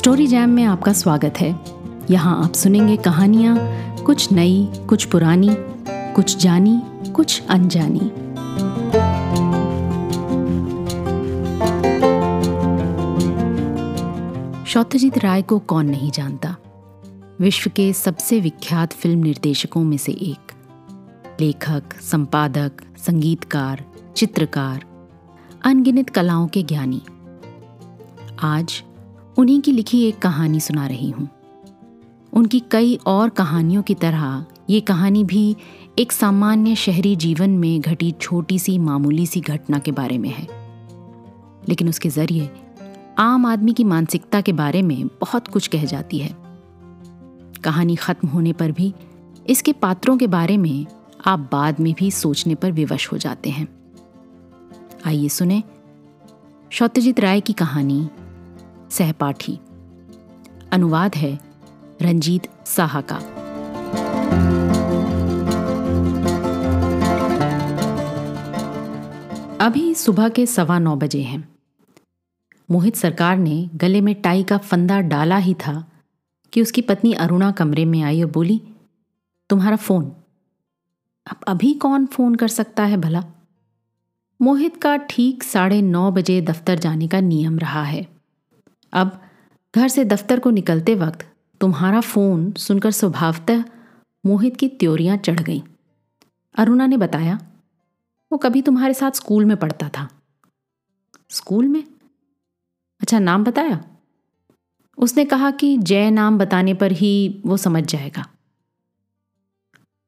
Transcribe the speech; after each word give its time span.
Story 0.00 0.26
jam 0.26 0.50
में 0.50 0.64
आपका 0.64 0.92
स्वागत 0.92 1.34
है। 1.40 1.60
यहाँ 2.10 2.44
आप 2.44 2.54
सुनेंगे 2.54 2.96
कहानियाँ, 2.96 3.56
कुछ 4.02 4.32
नई, 4.32 4.68
कुछ 4.88 5.04
पुरानी, 5.04 5.48
कुछ 5.88 6.36
जानी, 6.36 6.82
कुछ 7.12 7.42
अनजानी। 7.46 8.00
सौत्यजीत 14.70 15.18
राय 15.18 15.42
को 15.42 15.58
कौन 15.58 15.86
नहीं 15.86 16.10
जानता? 16.10 16.56
विश्व 17.40 17.70
के 17.76 17.92
सबसे 17.92 18.40
विख्यात 18.40 18.92
फ़िल्म 18.92 19.22
निर्देशकों 19.22 19.84
में 19.84 19.96
से 19.96 20.12
एक। 20.12 20.52
लेखक, 21.40 21.82
संपादक, 22.00 22.72
संगीतकार, 22.98 23.84
चित्रकार, 24.16 24.84
अनगिनत 25.64 26.10
कलाओं 26.10 26.48
के 26.48 26.62
ज्ञानी। 26.62 27.02
आज 28.42 28.82
उन्हीं 29.40 29.60
की 29.60 29.72
लिखी 29.72 30.02
एक 30.02 30.18
कहानी 30.18 30.60
सुना 30.60 30.86
रही 30.86 31.10
हूँ। 31.10 31.28
उनकी 32.32 32.62
कई 32.70 32.98
और 33.06 33.28
कहानियों 33.28 33.82
की 33.82 33.94
तरह, 33.94 34.44
ये 34.70 34.80
कहानी 34.80 35.24
भी 35.24 35.56
एक 35.98 36.12
सामान्य 36.12 36.74
शहरी 36.74 37.16
जीवन 37.16 37.50
में 37.50 37.80
घटी 37.80 38.14
छोटी 38.20 38.58
सी 38.58 38.78
मामूली 38.78 39.26
सी 39.26 39.40
घटना 39.40 39.78
के 39.78 39.92
बारे 39.92 40.18
में 40.18 40.28
है। 40.28 40.48
लेकिन 41.68 41.88
उसके 41.88 42.08
ज़रिए 42.08 42.50
आम 43.18 43.46
आदमी 43.46 43.72
की 43.72 43.84
मानसिकता 43.84 44.40
के 44.40 44.52
बारे 44.52 44.82
में 44.82 45.06
बहुत 45.06 45.48
कुछ 45.48 45.66
कह 45.66 45.84
जाती 45.84 46.18
है। 46.18 46.36
कहानी 47.64 47.96
खत्म 47.96 48.28
होने 48.28 48.52
पर 48.52 48.72
भी 48.72 48.94
इसके 49.46 49.72
पात्रों 49.72 50.16
के 50.16 50.26
बारे 50.26 50.56
में 50.56 50.86
आप 51.26 51.48
बाद 51.52 51.80
में 51.80 51.94
भी 51.98 52.10
सोचने 52.10 52.54
पर 52.54 52.72
विवश 52.72 53.12
हो 53.12 53.18
जाते 53.18 53.50
हैं। 53.50 53.68
आइए 55.06 55.28
सुने 55.28 55.62
सत्यजीत 56.78 57.20
राय 57.20 57.40
की 57.40 57.52
कहानी 57.52 58.08
सहपाठी। 58.90 59.58
अनुवाद 60.72 61.14
है 61.14 61.40
रंजीत 62.02 62.48
साहा 62.66 63.00
का। 63.00 63.16
अभी 69.66 69.94
सुबह 69.94 70.28
के 70.28 70.46
सवा 70.46 70.78
नौ 70.78 70.96
बजे 70.96 71.22
हैं। 71.22 71.48
मोहित 72.70 72.96
सरकार 72.96 73.36
ने 73.36 73.70
गले 73.74 74.00
में 74.00 74.14
टाई 74.14 74.42
का 74.42 74.58
फंदा 74.58 75.00
डाला 75.00 75.36
ही 75.36 75.54
था 75.54 75.92
कि 76.52 76.62
उसकी 76.62 76.82
पत्नी 76.82 77.12
अरुणा 77.12 77.50
कमरे 77.50 77.84
में 77.84 78.02
आई 78.02 78.22
और 78.22 78.30
बोली, 78.30 78.60
तुम्हारा 79.50 79.76
फ़ोन। 79.76 80.12
अब 81.26 81.36
अभी 81.48 81.74
कौन 81.74 82.06
फ़ोन 82.06 82.34
कर 82.34 82.48
सकता 82.48 82.84
है 82.84 82.96
भला? 82.96 83.24
मोहित 84.42 84.76
का 84.76 84.96
ठीक 84.96 85.42
साढ़े 85.42 85.82
नौ 85.82 86.10
बजे 86.10 86.40
दफ्तर 86.40 86.78
जाने 86.78 87.08
का 87.08 87.20
नियम 87.20 87.58
रहा 87.58 87.82
है। 87.82 88.19
अब 88.92 89.20
घर 89.76 89.88
से 89.88 90.04
दफ्तर 90.04 90.40
को 90.40 90.50
निकलते 90.50 90.94
वक्त 90.94 91.32
तुम्हारा 91.60 92.00
फ़ोन 92.00 92.52
सुनकर 92.52 92.90
स्वभावतः 92.90 93.64
मोहित 94.26 94.56
की 94.56 94.68
त्योरियाँ 94.68 95.16
चढ़ 95.16 95.40
गईं। 95.40 95.60
अरुणा 96.54 96.86
ने 96.86 96.96
बताया, 96.96 97.38
वो 98.32 98.38
कभी 98.38 98.62
तुम्हारे 98.62 98.94
साथ 98.94 99.10
स्कूल 99.10 99.44
में 99.44 99.56
पढ़ता 99.56 99.88
था। 99.88 100.08
स्कूल 101.30 101.68
में? 101.68 101.84
अच्छा 103.00 103.18
नाम 103.18 103.44
बताया? 103.44 103.84
उसने 104.98 105.24
कहा 105.24 105.50
कि 105.50 105.78
जय 105.78 106.10
नाम 106.10 106.38
बताने 106.38 106.74
पर 106.74 106.92
ही 106.92 107.42
वो 107.46 107.56
समझ 107.56 107.84
जाएगा। 107.84 108.26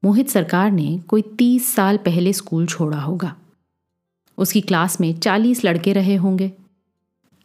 मोहित 0.04 0.28
सरकार 0.28 0.70
ने 0.70 0.98
कोई 0.98 1.22
तीस 1.22 1.74
साल 1.74 1.96
पहले 1.96 2.32
स्कूल 2.32 2.66
छोड़ा 2.66 3.00
होगा। 3.00 3.36
उसकी 4.38 4.60
क्लास 4.60 5.00
में 5.00 5.20
चालीस 5.20 5.64
लड़के 5.64 5.92
रहे 5.92 6.14
होंगे। 6.14 6.52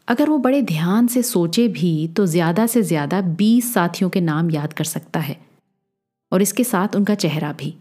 अगर 0.07 0.29
वो 0.29 0.37
बड़े 0.37 0.61
ध्यान 0.61 1.07
से 1.07 1.21
सोचे 1.23 1.67
भी 1.67 2.07
तो 2.07 2.25
ज़्यादा 2.25 2.65
से 2.67 2.81
ज़्यादा 2.81 3.21
बीस 3.21 3.73
साथियों 3.73 4.09
के 4.09 4.21
नाम 4.21 4.51
याद 4.51 4.73
कर 4.73 4.83
सकता 4.83 5.19
है। 5.19 5.35
और 6.31 6.41
इसके 6.41 6.63
साथ 6.63 6.95
उनका 6.95 7.15
चेहरा 7.15 7.51
भी। 7.51 7.73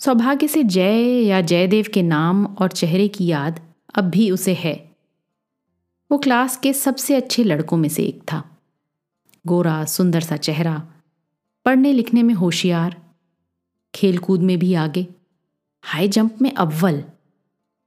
सौभाग्य 0.00 0.48
से 0.48 0.62
जय 0.64 1.22
या 1.22 1.40
जयदेव 1.40 1.86
के 1.94 2.02
नाम 2.02 2.44
और 2.46 2.72
चेहरे 2.72 3.08
की 3.08 3.26
याद 3.26 3.60
अब 3.94 4.04
भी 4.04 4.30
उसे 4.30 4.54
है। 4.54 4.74
वो 6.10 6.18
क्लास 6.18 6.56
के 6.56 6.72
सबसे 6.72 7.14
अच्छे 7.14 7.44
लड़कों 7.44 7.76
में 7.76 7.88
से 7.88 8.02
एक 8.02 8.22
था। 8.22 8.42
गोरा, 9.44 9.84
सुंदर 9.84 10.20
सा 10.20 10.36
चेहरा, 10.36 10.82
पढ़ने 11.66 11.92
लिखने 11.92 12.22
में 12.22 12.34
होशियार, 12.34 12.96
खेलकूद 13.94 14.42
में 14.42 14.58
भी 14.58 14.74
आगे, 14.74 15.06
हाई 15.84 16.08
जंप 16.08 16.42
में 16.42 16.52
अव्वल। 16.52 17.02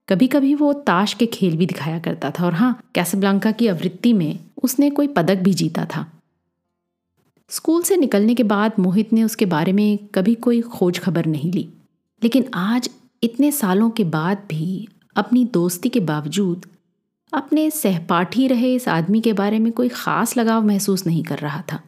कभी 0.10 0.28
कभी 0.28 0.56
वो 0.56 0.74
ताश 0.74 1.14
के 1.14 1.26
खेल 1.26 1.58
भी 1.58 1.66
दिखाया 1.66 2.00
करता 2.00 2.32
था 2.32 2.46
और 2.46 2.54
हाँ 2.54 2.84
कैसब्लांका 2.96 3.52
की 3.52 3.68
आवृत्ति 3.68 4.14
में 4.14 4.40
उसने 4.64 4.90
कोई 4.90 5.08
पदक 5.08 5.36
भी 5.36 5.54
जीता 5.54 5.86
था। 5.86 6.12
स्कूल 7.50 7.84
से 7.84 7.98
निकलने 7.98 8.36
के 8.36 8.44
बाद 8.44 8.74
मोहित 8.80 9.14
ने 9.14 9.24
उसके 9.24 9.46
बारे 9.46 9.74
में 9.74 10.00
कभी 10.16 10.36
कोई 10.36 10.62
खोज 10.62 11.00
खबर 11.00 11.26
नहीं 11.26 11.52
ली। 11.52 11.70
लेकिन 12.24 12.50
आज, 12.54 12.90
इतने 13.24 13.52
सालों 13.52 13.90
के 13.90 14.04
बाद 14.04 14.38
भी, 14.38 14.88
अपनी 15.16 15.46
दोस्ती 15.46 15.90
के 15.90 16.00
बावजूद, 16.00 16.66
अपने 17.34 17.72
सहपाठी 17.72 18.48
रहे 18.48 18.76
इस 18.76 18.88
आदमी 18.88 19.22
के 19.22 19.34
बारे 19.34 19.60
में 19.60 19.72
कोई 19.72 19.90
खास 19.90 20.38
लगाव 20.38 20.64
महसूस 20.64 21.08
नहीं 21.08 21.24
कर 21.24 21.40
रहा 21.40 21.64
था। 21.72 21.84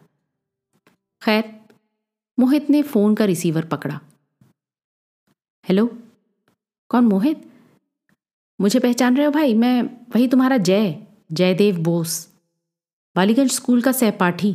खैर, 1.22 1.60
मोहित 2.40 2.70
ने 2.70 2.82
फ़ोन 2.82 3.16
का 3.16 3.26
रिसीवर 3.26 3.66
पकड़ा। 3.66 4.00
हेलो? 5.70 5.98
कौन 6.90 7.06
मोहित? 7.06 7.51
मुझे 8.62 8.80
पहचान 8.80 9.18
रहे 9.18 9.26
हो 9.26 9.32
भाई? 9.32 9.54
मैं, 9.54 9.84
वही 9.84 10.28
तुम्हारा 10.28 10.58
जय, 10.58 11.08
जयदेव 11.32 11.78
बोस, 11.78 12.30
बालीगंज 13.16 13.52
स्कूल 13.52 13.82
का 13.82 13.92
सहपाठी। 13.92 14.52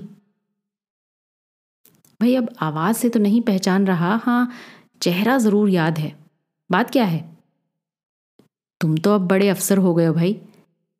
भाई, 2.21 2.35
अब 2.35 2.55
आवाज़ 2.61 2.97
से 2.97 3.09
तो 3.09 3.19
नहीं 3.19 3.41
पहचान 3.41 3.87
रहा। 3.87 4.17
हाँ 4.17 4.53
चेहरा 5.03 5.39
ज़रूर 5.39 5.71
याद 5.71 5.99
है। 5.99 6.17
बात 6.71 6.91
क्या 6.91 7.05
है? 7.05 7.37
तुम 8.81 8.97
तो 8.97 9.15
अब 9.15 9.27
बड़े 9.29 9.49
अफसर 9.49 9.79
हो 9.79 9.95
गए 9.95 10.07
हो 10.07 10.15
भाई। 10.15 10.41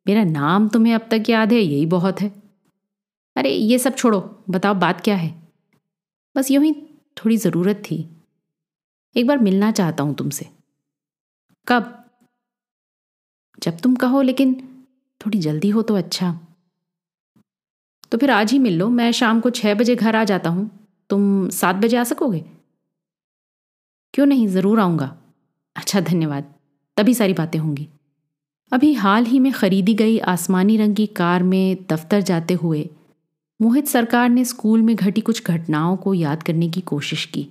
मेरा 0.07 0.23
नाम 0.23 0.67
तुम्हें 0.67 0.95
अब 0.95 1.07
तक 1.11 1.23
याद 1.29 1.53
है, 1.53 1.59
यही 1.59 1.85
बहुत 1.85 2.21
है। 2.21 2.31
अरे, 3.35 3.49
ये 3.49 3.79
सब 3.79 3.95
छोड़ो। 3.95 4.43
बताओ, 4.49 4.73
बात 4.73 5.01
क्या 5.01 5.15
है? 5.15 5.35
बस 6.35 6.51
यूँ 6.51 6.63
ही 6.63 6.73
थोड़ी 7.17 7.37
ज़रूरत 7.37 7.75
थी। 7.75 8.09
एक 9.15 9.27
बार 9.27 9.37
मिलना 9.37 9.71
चाहता 9.71 10.03
हूँ 10.03 10.15
तुमसे। 10.15 10.49
कब? 11.67 12.06
जब 13.63 13.77
तुम 13.77 13.95
कहो, 13.95 14.21
लेकिन 14.21 14.53
थोड़ी 15.21 15.39
जल्दी 15.39 15.69
हो 15.69 15.81
तो 15.81 15.95
अच्छा। 15.95 16.39
तो 18.11 18.17
फिर 18.17 18.31
आज 18.31 18.51
ही 18.51 18.59
मिल 18.59 18.77
लो, 18.77 18.89
मैं 18.89 19.11
शाम 19.11 19.39
को 19.39 19.49
छह 19.49 19.73
बजे 19.73 19.95
घर 19.95 20.15
आ 20.15 20.23
जाता 20.23 20.49
हूँ। 20.49 20.69
तुम 21.09 21.49
सात 21.49 21.75
बजे 21.75 21.97
आ 21.97 22.03
सकोगे? 22.03 22.43
क्यों 24.13 24.25
नहीं? 24.25 24.47
ज़रूर 24.47 24.79
आऊँगा। 24.79 25.15
अच्छा 25.75 25.99
धन्यवाद। 25.99 26.53
तभी 26.97 27.13
सारी 27.13 27.33
बातें 27.33 27.59
होंगी। 27.59 27.87
अभी 28.71 28.93
हाल 28.93 29.25
ही 29.25 29.39
में 29.39 29.51
खरीदी 29.51 29.93
गई 29.93 30.17
आसमानी 30.19 30.77
रंग 30.77 30.95
की 30.95 31.05
कार 31.07 31.43
में 31.43 31.85
दफ्तर 31.89 32.21
जाते 32.21 32.53
हुए 32.53 32.89
मोहित 33.59 33.87
सरकार 33.87 34.29
ने 34.29 34.45
स्कूल 34.45 34.81
में 34.81 34.95
घटी 34.95 35.21
कुछ 35.21 35.47
घटनाओं 35.47 35.95
को 35.97 36.13
याद 36.13 36.43
करने 36.43 36.69
की 36.69 36.81
कोशिश 36.81 37.25
की। 37.25 37.47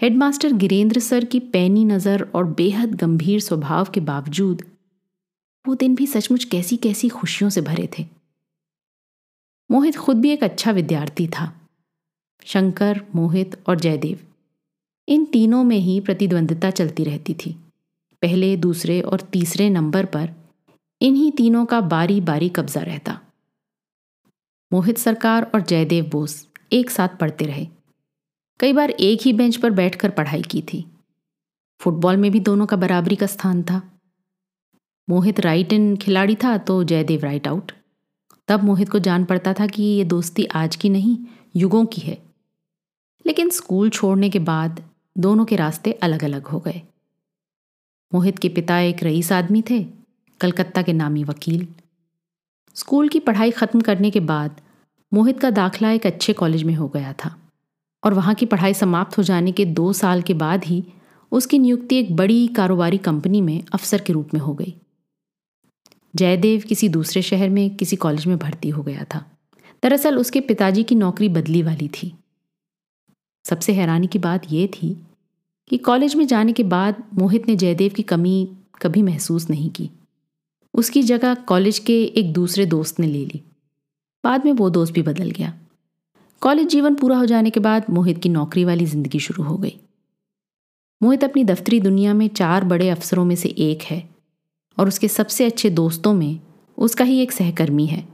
हेडमास्टर 0.00 0.52
गिरेंद्र 0.52 1.00
सर 1.00 1.24
की 1.24 1.40
पैनी 1.40 1.84
नज़र 1.84 2.26
और 2.34 2.44
बेहद 2.44 2.94
गंभीर 2.94 3.40
स्वभाव 3.40 3.90
के 3.94 4.00
बावजूद 4.00 4.62
वो 5.66 5.74
दिन 5.74 5.94
भी 5.94 6.06
सचमुच 6.06 6.44
कैसी 6.44 6.76
कैसी 6.76 7.08
खुशियों 7.08 7.50
से 7.50 7.60
भरे 7.60 7.88
थे। 7.98 8.06
मोहित 9.70 9.96
खुद 9.96 10.16
भी 10.16 10.30
एक 10.30 10.44
अच्छा 10.44 10.70
विद्यार्थी 10.70 11.28
था, 11.28 11.60
शंकर, 12.44 13.00
मोहित 13.14 13.62
और 13.68 13.80
जयदेव। 13.80 14.20
इन 15.08 15.24
तीनों 15.24 15.64
में 15.64 15.76
ही 15.76 16.00
प्रतिद्वंद्विता 16.00 16.70
चलती 16.70 17.04
रहती 17.04 17.34
थी। 17.34 17.52
पहले, 18.22 18.56
दूसरे 18.56 19.00
और 19.00 19.20
तीसरे 19.20 19.70
नंबर 19.70 20.04
पर 20.04 20.30
इन्हीं 21.02 21.32
तीनों 21.32 21.66
का 21.66 21.80
बारी 21.80 22.20
बारी 22.20 22.48
कब्जा 22.48 22.80
रहता। 22.80 23.20
मोहित 24.72 24.98
सरकार 24.98 25.50
और 25.54 25.60
जयदेव 25.60 26.08
बोस 26.08 26.46
एक 26.72 26.90
साथ 26.90 27.08
पढ़ते 27.08 27.44
रहे। 27.44 27.66
कई 28.60 28.72
बार 28.72 28.90
एक 28.90 29.20
ही 29.22 29.32
बेंच 29.32 29.56
पर 29.56 29.70
बैठकर 29.70 30.10
पढ़ाई 30.10 30.42
की 30.42 30.62
थी। 30.62 30.84
फुटबॉल 31.80 32.16
में 32.16 32.30
भी 32.30 32.40
दोनों 32.40 32.66
का 32.66 32.76
बराबरी 32.76 33.16
का 33.16 33.26
स्थान 33.26 33.62
था। 33.62 33.95
मोहित 35.08 35.40
राइट 35.40 35.72
इन 35.72 35.96
खिलाड़ी 35.96 36.34
था 36.34 36.58
तो 36.58 36.84
जयदेव 36.84 37.20
राइट 37.20 37.48
आउट। 37.48 37.72
तब 38.48 38.62
मोहित 38.62 38.88
को 38.88 38.98
जान 38.98 39.24
पड़ता 39.24 39.52
था 39.52 39.66
कि 39.66 39.82
ये 39.82 40.04
दोस्ती 40.04 40.44
आज 40.44 40.76
की 40.76 40.88
नहीं, 40.88 41.18
युगों 41.56 41.86
की 41.86 42.00
है। 42.00 42.18
लेकिन 43.26 43.50
स्कूल 43.50 43.90
छोड़ने 43.90 44.30
के 44.30 44.38
बाद 44.38 44.82
दोनों 45.18 45.44
के 45.44 45.56
रास्ते 45.56 45.92
अलग 45.92 46.24
अलग 46.24 46.46
हो 46.46 46.60
गए। 46.60 46.82
मोहित 48.14 48.38
के 48.38 48.48
पिता 48.48 48.78
एक 48.78 49.02
रईस 49.02 49.32
आदमी 49.32 49.62
थे, 49.70 49.86
कलकत्ता 50.40 50.82
के 50.82 50.92
नामी 50.92 51.24
वकील। 51.24 51.66
स्कूल 52.74 53.08
की 53.08 53.20
पढ़ाई 53.20 53.50
खत्म 53.50 53.80
करने 53.80 54.10
के 54.10 54.20
बाद 54.20 54.60
मोहित 55.14 55.40
का 55.40 55.50
दाखला 55.50 55.90
एक 55.90 56.06
अच्छे 56.06 56.32
कॉलेज 56.32 56.62
में 56.62 56.74
हो 56.74 56.88
गया 56.88 57.12
था। 57.12 57.36
और 58.04 58.14
वहाँ 58.14 58.34
की 58.34 58.46
पढ़ाई 58.46 58.74
समाप्त 58.74 59.18
हो 59.18 59.22
जाने 59.22 59.52
के 59.52 59.64
दो 59.64 59.92
साल 59.92 60.22
के 60.22 60.34
बाद 60.34 60.64
ही 60.64 60.84
उसकी 61.32 61.58
नियुक्ति 61.58 61.96
एक 61.96 62.16
बड़ी 62.16 62.46
कारोबारी 62.48 62.98
कंपनी 62.98 63.40
में 63.40 63.64
अफसर 63.72 64.00
के 64.00 64.12
रूप 64.12 64.34
में 64.34 64.40
हो 64.40 64.54
गई। 64.54 64.74
जयदेव 66.16 66.62
किसी 66.68 66.88
दूसरे 66.88 67.22
शहर 67.22 67.48
में, 67.48 67.76
किसी 67.76 67.96
कॉलेज 67.96 68.26
में 68.26 68.38
भर्ती 68.38 68.68
हो 68.68 68.82
गया 68.82 69.04
था। 69.04 69.24
दरअसल 69.82 70.18
उसके 70.18 70.40
पिताजी 70.40 70.82
की 70.82 70.94
नौकरी 70.94 71.28
बदली 71.28 71.62
वाली 71.62 71.88
थी। 71.88 72.12
सबसे 73.44 73.72
हैरानी 73.72 74.06
की 74.06 74.18
बात 74.18 74.52
यह 74.52 74.66
थी 74.66 74.96
कि 75.70 75.78
कॉलेज 75.78 76.14
में 76.14 76.26
जाने 76.26 76.52
के 76.52 76.62
बाद 76.62 77.02
मोहित 77.14 77.48
ने 77.48 77.56
जयदेव 77.56 77.92
की 77.96 78.02
कमी 78.02 78.48
कभी 78.82 79.02
महसूस 79.02 79.50
नहीं 79.50 79.70
की। 79.70 79.90
उसकी 80.74 81.02
जगह 81.02 81.34
कॉलेज 81.34 81.78
के 81.78 82.02
एक 82.04 82.32
दूसरे 82.32 82.66
दोस्त 82.66 83.00
ने 83.00 83.06
ले 83.06 83.24
ली। 83.24 83.42
बाद 84.24 84.44
में 84.44 84.52
वो 84.52 84.70
दोस्त 84.70 84.94
भी 84.94 85.02
बदल 85.02 85.30
गया। 85.30 85.52
कॉलेज 86.40 86.68
जीवन 86.68 86.94
पूरा 86.94 87.16
हो 87.16 87.26
जाने 87.26 87.50
के 87.50 87.60
बाद 87.60 87.84
मोहित 87.90 88.18
की 88.18 88.28
नौकरी 88.28 88.64
वाली 88.64 88.86
ज़िंदगी 88.86 89.18
शुरू 89.18 89.44
हो 89.44 89.56
गई। 89.56 89.78
मोहित 91.02 91.24
अपनी 91.24 91.44
दफ्तरी 91.44 91.80
दुनिया 91.80 92.14
में 92.14 92.28
चार 92.28 92.64
बड़े 92.64 92.88
अफसरों 92.88 93.24
में 93.24 93.36
से 93.36 93.48
एक 93.48 93.82
है। 93.82 94.15
और 94.78 94.88
उसके 94.88 95.08
सबसे 95.08 95.44
अच्छे 95.44 95.70
दोस्तों 95.70 96.14
में 96.14 96.40
उसका 96.78 97.04
ही 97.04 97.18
एक 97.18 97.32
सहकर्मी 97.32 97.86
है। 97.86 98.08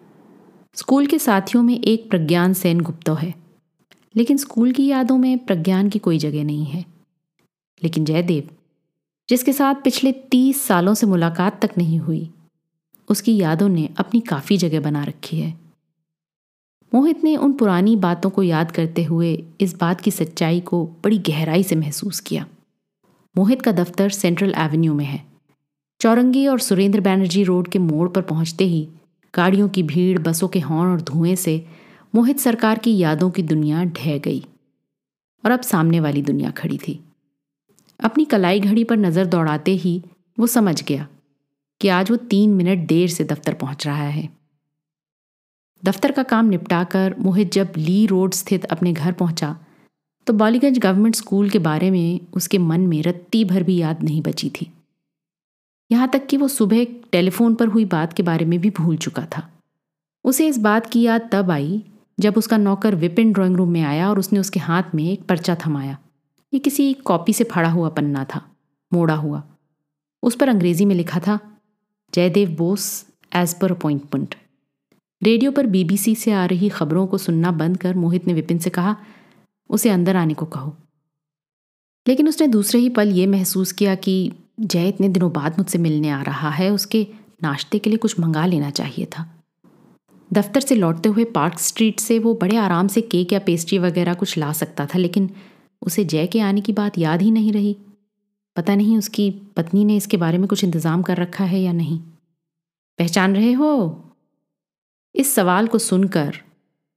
स्कूल 0.74 1.06
के 1.06 1.18
साथियों 1.18 1.62
में 1.62 1.80
एक 1.80 2.10
प्रज्ञान 2.10 2.52
सेन 2.52 2.80
गुप्तो 2.80 3.14
है। 3.14 3.34
लेकिन 4.16 4.36
स्कूल 4.36 4.72
की 4.72 4.86
यादों 4.86 5.18
में 5.18 5.38
प्रज्ञान 5.38 5.88
की 5.88 5.98
कोई 5.98 6.18
जगह 6.18 6.44
नहीं 6.44 6.64
है। 6.64 6.84
लेकिन 7.82 8.04
जयदेव, 8.04 8.48
जिसके 9.28 9.52
साथ 9.52 9.74
पिछले 9.74 10.12
तीस 10.12 10.62
सालों 10.62 10.94
से 10.94 11.06
मुलाकात 11.06 11.66
तक 11.66 11.78
नहीं 11.78 11.98
हुई, 11.98 12.30
उसकी 13.08 13.36
यादों 13.36 13.68
ने 13.68 13.88
अपनी 13.96 14.20
काफ़ी 14.20 14.56
जगह 14.56 14.80
बना 14.80 15.04
रखी 15.04 15.40
है। 15.40 15.60
मोहित 16.94 17.24
ने 17.24 17.36
उन 17.36 17.52
पुरानी 17.52 17.96
बातों 17.96 18.30
को 18.30 18.42
याद 18.42 18.72
करते 18.72 19.04
हुए 19.04 19.44
इस 19.60 19.76
बात 19.76 20.00
की 20.00 20.10
सच्चाई 20.10 20.60
को 20.60 20.86
बड़ी 20.86 21.18
गहराई 21.18 21.62
से 21.62 21.74
महसूस 21.74 22.20
किया। 22.20 22.46
मोहित 23.36 23.62
का 23.62 23.72
दफ्तर 23.72 24.08
सेंट्रल 24.10 24.54
एवेन्यू 24.56 24.94
में 24.94 25.04
है। 25.04 25.31
चौरंगी 26.02 26.46
और 26.46 26.60
सुरेंद्र 26.60 27.00
बैनर्जी 27.00 27.42
रोड 27.44 27.68
के 27.68 27.78
मोड़ 27.78 28.08
पर 28.08 28.22
पहुँचते 28.22 28.64
ही 28.64 28.88
गाड़ियों 29.34 29.68
की 29.68 29.82
भीड़, 29.82 30.18
बसों 30.18 30.48
के 30.48 30.60
हॉर्न 30.60 30.90
और 30.90 31.00
धुएँ 31.00 31.34
से 31.36 31.64
मोहित 32.14 32.38
सरकार 32.38 32.78
की 32.78 32.96
यादों 32.98 33.30
की 33.30 33.42
दुनिया 33.42 33.84
ढह 33.84 34.18
गई 34.18 34.40
और 35.44 35.50
अब 35.50 35.60
सामने 35.60 36.00
वाली 36.00 36.22
दुनिया 36.22 36.50
खड़ी 36.50 36.78
थी। 36.78 36.98
अपनी 38.00 38.24
कलाई 38.24 38.60
घड़ी 38.60 38.84
पर 38.84 38.96
नज़र 38.96 39.26
दौड़ाते 39.26 39.74
ही 39.74 40.02
वो 40.38 40.46
समझ 40.46 40.82
गया 40.82 41.06
कि 41.80 41.88
आज 41.88 42.10
वो 42.10 42.16
तीन 42.16 42.54
मिनट 42.54 42.86
देर 42.88 43.08
से 43.08 43.24
दफ्तर 43.24 43.54
पहुँच 43.54 43.86
रहा 43.86 44.08
है। 44.08 44.28
दफ्तर 45.84 46.12
का 46.12 46.22
काम 46.22 46.48
निपटाकर 46.48 47.14
मोहित 47.18 47.52
जब 47.52 47.72
ली 47.78 48.06
रोड 48.06 48.34
स्थित 48.34 48.64
अपने 48.64 48.92
घर 48.92 49.12
पहुँचा 49.12 49.56
तो 50.26 50.32
बालीगंज 50.32 50.78
गवर्नमेंट 50.78 51.14
स्कूल 51.14 51.50
के 51.50 51.58
बारे 51.60 51.90
में 51.90 52.20
उसके 52.34 52.58
मन 52.58 52.80
में 52.80 53.02
रत्ती 53.02 53.44
भर 53.44 53.62
भी 53.62 53.76
याद 53.76 54.02
नहीं 54.02 54.22
बची 54.22 54.50
थी। 54.50 54.72
यहाँ 55.92 56.08
तक 56.08 56.26
कि 56.26 56.36
वो 56.36 56.48
सुबह 56.48 56.84
टेलीफोन 57.12 57.54
पर 57.54 57.68
हुई 57.68 57.84
बात 57.84 58.12
के 58.12 58.22
बारे 58.22 58.44
में 58.44 58.58
भी 58.60 58.70
भूल 58.70 58.96
चुका 58.96 59.26
था। 59.26 59.48
उसे 60.24 60.46
इस 60.48 60.58
बात 60.58 60.86
की 60.86 61.02
याद 61.02 61.28
तब 61.32 61.50
आई 61.50 61.82
जब 62.18 62.36
उसका 62.36 62.56
नौकर 62.56 62.94
विपिन 62.94 63.32
ड्राइंग 63.32 63.56
रूम 63.56 63.70
में 63.70 63.82
आया 63.82 64.08
और 64.10 64.18
उसने 64.18 64.38
उसके 64.38 64.60
हाथ 64.60 64.94
में 64.94 65.04
एक 65.04 65.22
पर्चा 65.22 65.56
थमाया। 65.66 65.98
ये 66.52 66.58
किसी 66.58 66.92
कॉपी 66.94 67.32
से 67.32 67.44
फाड़ा 67.44 67.70
हुआ 67.70 67.88
पन्ना 67.88 68.24
था, 68.24 68.42
मोड़ा 68.92 69.14
हुआ। 69.14 69.42
उस 70.22 70.36
पर 70.36 70.48
अंग्रेज़ी 70.48 70.84
में 70.84 70.94
लिखा 70.94 71.20
था, 71.20 71.38
Jaidev 72.12 72.54
Bose 72.56 73.06
as 73.36 73.54
per 73.60 73.70
appointment 73.70 74.34
radio 75.22 75.50
पर 75.52 75.66
बीबीसी 75.66 76.14
से 76.14 76.32
आ 76.32 76.44
रही 76.46 76.68
खबरों 76.68 77.06
को 77.06 77.18
सुनना 77.18 77.50
बंद 77.52 77.76
कर 77.76 77.94
मोहित 77.94 78.26
ने 78.26 78.34
विपिन 78.34 78.58
से 78.58 78.70
कहा, 78.70 78.96
उसे 79.70 79.90
अंदर 79.90 80.16
आने 80.16 80.34
को 80.34 80.46
कहो। 80.46 80.76
लेकिन 82.06 82.28
उसने 82.28 82.46
दूसरे 82.46 82.80
ही 82.80 82.88
पल 82.88 83.08
ये 83.08 83.26
महसूस 83.26 83.72
किया 83.72 83.94
कि 83.94 84.32
जय 84.62 84.88
इतने 84.88 85.08
दिनों 85.08 85.30
बाद 85.32 85.58
मुझसे 85.58 85.78
मिलने 85.78 86.08
आ 86.08 86.22
रहा 86.22 86.50
है, 86.50 86.70
उसके 86.70 87.06
नाश्ते 87.42 87.78
के 87.78 87.90
लिए 87.90 87.98
कुछ 87.98 88.20
मंगा 88.20 88.46
लेना 88.46 88.70
चाहिए 88.70 89.06
था। 89.06 89.28
दफ्तर 90.30 90.60
से 90.60 90.74
लौटते 90.74 91.08
हुए 91.08 91.24
पार्क 91.24 91.58
स्ट्रीट 91.58 92.00
से 92.00 92.18
वो 92.18 92.34
बड़े 92.34 92.56
आराम 92.56 92.88
से 92.88 93.00
केक 93.00 93.32
या 93.32 93.38
पेस्ट्री 93.38 93.78
वगैरह 93.78 94.14
कुछ 94.14 94.36
ला 94.38 94.52
सकता 94.52 94.86
था, 94.86 94.98
लेकिन 94.98 95.30
उसे 95.82 96.04
जय 96.04 96.26
के 96.26 96.40
आने 96.40 96.60
की 96.60 96.72
बात 96.72 96.98
याद 96.98 97.22
ही 97.22 97.30
नहीं 97.30 97.52
रही। 97.52 97.76
पता 98.56 98.74
नहीं 98.74 98.98
उसकी 98.98 99.30
पत्नी 99.56 99.84
ने 99.84 99.96
इसके 99.96 100.16
बारे 100.16 100.38
में 100.38 100.46
कुछ 100.48 100.64
इंतज़ाम 100.64 101.02
कर 101.02 101.16
रखा 101.16 101.44
है 101.44 101.60
या 101.60 101.72
नहीं। 101.72 101.98
पहचान 102.98 103.36
रहे 103.36 103.52
हो? 103.52 104.02
इस 105.14 105.34
सवाल 105.34 105.66
को 105.66 105.78
सुनकर 105.78 106.36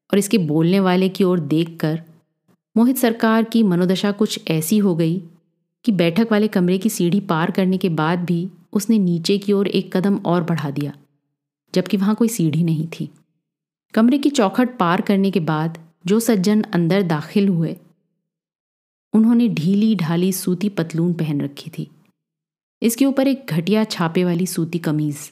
और 0.09 0.17
इसके 0.17 0.37
बोलने 0.37 0.79
वाले 0.79 1.09
की 1.09 1.23
ओर 1.23 1.39
देखकर 1.39 2.01
मोहित 2.75 2.97
सरकार 2.97 3.43
की 3.43 3.63
मनोदशा 3.63 4.11
कुछ 4.11 4.39
ऐसी 4.47 4.77
हो 4.77 4.95
गई 4.95 5.17
कि 5.85 5.91
बैठक 5.91 6.27
वाले 6.31 6.47
कमरे 6.47 6.77
की 6.77 6.89
सीढ़ी 6.89 7.19
पार 7.19 7.51
करने 7.51 7.77
के 7.77 7.89
बाद 7.89 8.19
भी 8.19 8.47
उसने 8.73 8.97
नीचे 8.99 9.37
की 9.37 9.53
ओर 9.53 9.67
एक 9.67 9.95
कदम 9.97 10.17
और 10.17 10.43
बढ़ा 10.43 10.69
दिया, 10.71 10.93
जबकि 11.73 11.97
वहाँ 11.97 12.15
कोई 12.15 12.27
सीढ़ी 12.27 12.63
नहीं 12.63 12.87
थी। 12.89 13.09
कमरे 13.93 14.17
की 14.17 14.29
चौखट 14.29 14.77
पार 14.77 15.01
करने 15.01 15.31
के 15.31 15.39
बाद 15.39 15.77
जो 16.05 16.19
सज्जन 16.19 16.61
अंदर 16.61 17.01
दाखिल 17.01 17.47
हुए, 17.47 17.75
उन्होंने 19.13 19.47
ढीली 19.49 19.95
ढाली 19.95 20.31
सूती 20.33 20.69
पतलून 20.69 21.13
पहन 21.13 21.41
रखी 21.41 21.69
थी। 21.69 21.87
इसके 22.81 23.05
ऊपर 23.05 23.27
एक 23.27 23.45
घटिया 23.49 23.83
छापे 23.83 24.23
वाली 24.23 24.45
सूती 24.47 24.79
कमीज। 24.79 25.31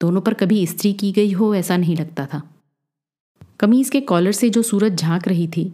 दोनों 0.00 0.20
पर 0.20 0.34
कभी 0.34 0.62
इस्त्री 0.62 0.92
की 0.92 1.12
गई 1.12 1.32
हो 1.32 1.54
ऐसा 1.54 1.76
नहीं 1.76 1.96
लगता 1.96 2.26
था। 2.26 2.42
कमीज 3.60 3.90
के 3.90 4.00
कॉलर 4.00 4.32
से 4.32 4.50
जो 4.50 4.62
सूरज 4.62 4.96
झाँक 4.96 5.28
रही 5.28 5.48
थी, 5.48 5.72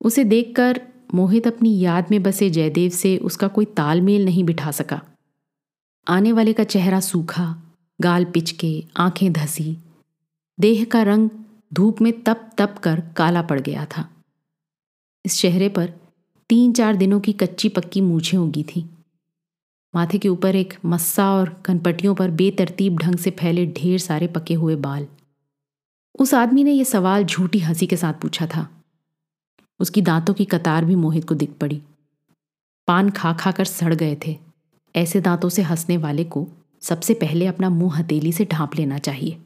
उसे 0.00 0.24
देखकर 0.24 0.80
मोहित 1.14 1.46
अपनी 1.46 1.80
याद 1.80 2.10
में 2.10 2.22
बसे 2.22 2.50
जयदेव 2.50 2.90
से 2.90 3.16
उसका 3.16 3.48
कोई 3.48 3.64
तालमेल 3.64 4.24
नहीं 4.24 4.44
बिठा 4.44 4.70
सका। 4.70 5.02
आने 6.08 6.32
वाले 6.32 6.52
का 6.52 6.64
चेहरा 6.64 7.00
सूखा, 7.00 7.62
गाल 8.00 8.24
पिचके, 8.24 8.84
आँखें 8.96 9.32
धसी। 9.32 9.78
देह 10.60 10.84
का 10.84 11.02
रंग 11.02 11.30
धूप 11.74 12.00
में 12.00 12.22
तप 12.22 12.50
तप 12.58 12.74
कर 12.82 13.00
काला 13.00 13.42
पड़ 13.42 13.60
गया 13.60 13.84
था। 13.84 14.10
इस 15.26 15.40
चेहरे 15.40 15.68
पर 15.68 15.92
तीन 16.48 16.72
चार 16.72 16.96
दिनों 16.96 17.20
की 17.20 17.32
कच्ची 17.32 17.68
पक्की 17.68 18.00
मूछें 18.00 18.38
उगी 18.38 18.62
थी। 18.62 18.90
माथे 19.94 20.18
के 20.18 20.28
ऊपर 20.28 20.56
एक 20.56 20.74
मस्सा 20.86 21.30
और 21.30 21.62
कनपटियों 21.64 22.14
पर 22.14 22.30
बेतरतीब 22.30 22.98
ढंग 22.98 23.16
से 23.16 23.30
फैले 23.30 23.66
ढेर 23.66 23.98
सारे 23.98 24.26
पके 24.26 24.54
हुए 24.54 24.76
बाल। 24.76 25.06
उस 26.18 26.34
आदमी 26.34 26.64
ने 26.64 26.72
यह 26.72 26.84
सवाल 26.84 27.24
झूठी 27.24 27.58
हँसी 27.58 27.86
के 27.86 27.96
साथ 27.96 28.14
पूछा 28.14 28.46
था। 28.46 28.79
उसकी 29.80 30.02
दांतों 30.02 30.34
की 30.34 30.44
कतार 30.44 30.84
भी 30.84 30.94
मोहित 30.94 31.28
को 31.28 31.34
दिख 31.34 31.52
पड़ी। 31.52 31.82
पान 32.86 33.10
खा 33.10 33.32
खा 33.32 33.50
कर 33.50 33.64
सड़ 33.64 33.94
गए 33.94 34.16
थे। 34.26 34.38
ऐसे 34.96 35.20
दांतों 35.20 35.48
से 35.48 35.62
हंसने 35.62 35.96
वाले 35.96 36.24
को 36.24 36.48
सबसे 36.80 37.14
पहले 37.14 37.46
अपना 37.46 37.70
मुँह 37.70 37.98
हथेली 37.98 38.32
से 38.32 38.44
ढांप 38.44 38.76
लेना 38.76 38.98
चाहिए। 38.98 39.38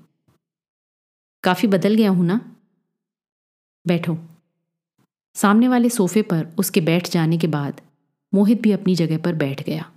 काफ़ी 1.45 1.69
बदल 1.69 1.95
गया 1.95 2.11
हूँ 2.11 2.27
ना? 2.27 2.57
बैठो। 3.87 4.19
सामने 5.35 5.69
वाले 5.69 5.91
सोफे 5.91 6.23
पर 6.23 6.47
उसके 6.59 6.81
बैठ 6.81 7.11
जाने 7.11 7.39
के 7.39 7.47
बाद 7.47 7.81
मोहित 8.35 8.61
भी 8.61 8.73
अपनी 8.73 8.95
जगह 8.95 9.19
पर 9.19 9.35
बैठ 9.35 9.63
गया। 9.63 9.93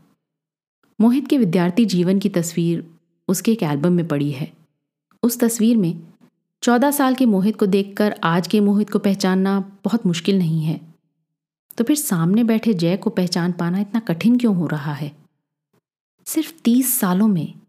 मोहित 1.01 1.27
के 1.27 1.37
विद्यार्थी 1.37 1.85
जीवन 1.85 2.19
की 2.19 2.29
तस्वीर 2.29 2.91
उसके 3.27 3.51
एक 3.51 3.63
एल्बम 3.63 3.93
में 3.93 4.07
पड़ी 4.07 4.31
है। 4.31 4.53
उस 5.23 5.39
तस्वीर 5.39 5.77
में 5.77 6.01
चौदह 6.63 6.91
साल 6.91 7.15
के 7.15 7.25
मोहित 7.25 7.59
को 7.59 7.65
देखकर 7.65 8.19
आज 8.23 8.47
के 8.47 8.59
मोहित 8.59 8.89
को 8.89 8.99
पहचानना 8.99 9.59
बहुत 9.59 10.05
मुश्किल 10.05 10.37
नहीं 10.37 10.63
है। 10.63 10.93
तो 11.77 11.83
फिर 11.83 11.95
सामने 11.95 12.43
बैठे 12.43 12.73
जय 12.73 12.97
को 12.97 13.09
पहचान 13.09 13.51
पाना 13.51 13.79
इतना 13.79 13.99
कठिन 13.99 14.37
क्यों 14.37 14.55
हो 14.55 14.67
रहा 14.67 14.93
है? 14.93 15.15
सिर्फ़ 16.25 16.53
तीस 16.63 16.99
सालों 16.99 17.27
में 17.27 17.59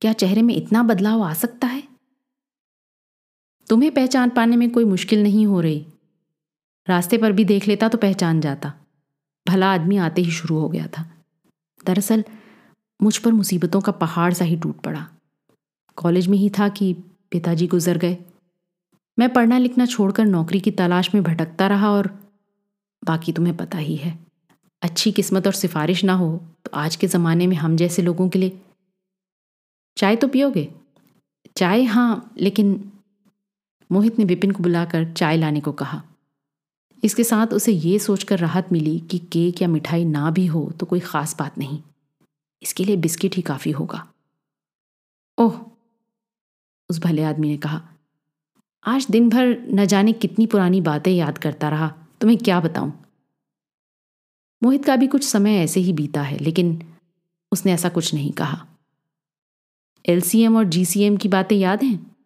क्या 0.00 0.12
चेहरे 0.12 0.42
में 0.42 0.54
इतना 0.54 0.82
बदलाव 0.82 1.22
आ 1.22 1.34
सकता 1.34 1.66
है? 1.66 1.82
तुम्हें 3.68 3.94
पहचान 3.94 4.30
पाने 4.30 4.56
में 4.56 4.70
कोई 4.70 4.84
मुश्किल 4.84 5.22
नहीं 5.22 5.46
हो 5.46 5.60
रही। 5.60 5.86
रास्ते 6.88 7.18
पर 7.18 7.32
भी 7.32 7.44
देख 7.44 7.68
लेता 7.68 7.88
तो 7.88 7.98
पहचान 7.98 8.40
जाता। 8.40 8.74
भला 9.48 9.74
आदमी 9.74 9.96
आते 9.96 10.22
ही 10.22 10.30
शुरू 10.30 10.58
हो 10.58 10.68
गया 10.68 10.86
था। 10.86 11.10
दरअसल 11.86 12.24
मुझ 13.02 13.18
पर 13.18 13.32
मुसीबतों 13.32 13.80
का 13.80 13.92
पहाड़ 13.92 14.32
सा 14.32 14.44
ही 14.44 14.56
टूट 14.56 14.80
पड़ा। 14.80 15.08
कॉलेज 15.96 16.26
में 16.26 16.38
ही 16.38 16.50
था 16.50 16.68
कि 16.68 16.94
पिताजी 17.30 17.66
गुजर 17.66 17.98
गए। 17.98 18.18
मैं 19.18 19.28
पढ़ना 19.32 19.58
लिखना 19.58 19.86
छोड़कर 19.86 20.24
नौकरी 20.24 20.60
की 20.60 20.70
तलाश 20.70 21.14
में 21.14 21.22
भटकता 21.22 21.66
रहा 21.66 21.90
और 21.90 22.06
बाकी 23.02 23.32
तुम्हें 23.32 23.56
पता 23.56 23.78
ही 23.78 23.96
है, 23.96 24.18
अच्छी 24.82 25.12
किस्मत 25.12 25.46
और 25.46 25.52
सिफारिश 25.52 26.02
ना 26.04 26.14
हो 26.14 26.36
तो 26.64 26.70
आज 26.74 26.96
के 26.96 27.06
ज़माने 27.06 27.46
में 27.46 27.56
हम 27.56 27.76
जैसे 27.76 28.02
लोगों 28.02 28.28
के 28.28 28.38
लिए 28.38 28.58
चाय 29.96 30.16
तो 30.16 30.28
पियोगे? 30.28 30.68
चाय 31.56 31.82
हाँ 31.84 32.34
लेकिन 32.38 32.74
मोहित 33.90 34.18
ने 34.18 34.24
विपिन 34.24 34.50
को 34.50 34.62
बुलाकर 34.62 35.12
चाय 35.12 35.36
लाने 35.36 35.60
को 35.60 35.72
कहा। 35.72 36.02
इसके 37.02 37.24
साथ 37.24 37.52
उसे 37.52 37.72
ये 37.72 37.98
सोचकर 37.98 38.38
राहत 38.38 38.72
मिली 38.72 38.98
कि 39.00 39.18
केक 39.32 39.62
या 39.62 39.68
मिठाई 39.68 40.04
ना 40.04 40.30
भी 40.30 40.46
हो 40.46 40.70
तो 40.80 40.86
कोई 40.86 41.00
ख़ास 41.00 41.36
बात 41.38 41.58
नहीं। 41.58 41.82
इसके 42.62 42.84
लिए 42.84 42.96
बिस्किट 42.98 43.36
ही 43.36 43.42
काफ़ी 43.42 43.70
होगा। 43.70 44.06
ओह, 45.38 45.60
उस 46.90 46.98
भले 47.00 47.22
आदमी 47.24 47.48
ने 47.48 47.56
कहा। 47.56 47.80
आज 48.86 49.06
दिन 49.10 49.28
भर 49.28 49.56
न 49.70 49.86
जाने 49.86 50.12
कितनी 50.12 50.46
पुरानी 50.46 50.80
बातें 50.80 51.12
याद 51.12 51.38
करता 51.38 51.68
रहा। 51.68 51.94
तुम्हें 52.20 52.38
क्या 52.38 52.60
बताऊँ? 52.60 53.04
मोहित 54.62 54.84
का 54.84 54.96
भी 54.96 55.06
कुछ 55.06 55.24
समय 55.24 55.54
ऐसे 55.54 55.80
ही 55.80 55.92
बीता 55.92 56.22
है, 56.22 56.38
लेकिन 56.38 56.82
उसने 57.52 57.72
ऐसा 57.72 57.88
कुछ 57.88 58.14
नहीं 58.14 58.32
कहा। 58.32 58.66
एलसीएम 60.08 60.56
और 60.56 60.64
जीसीएम 60.64 61.16
की 61.16 61.28
बातें 61.28 61.56
याद 61.56 61.82
हैं? 61.82 62.16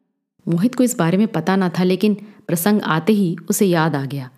मोहित 0.48 0.74
को 0.74 0.84
इस 0.84 0.98
बारे 0.98 1.18
में 1.18 1.28
पता 1.28 1.56
ना 1.56 1.68
था, 1.68 1.82
लेकिन 1.82 2.14
प्रसंग 2.46 2.82
आते 2.82 3.12
ही 3.12 3.36
उसे 3.50 3.66
याद 3.66 3.96
आ 3.96 4.04
गया। 4.04 4.30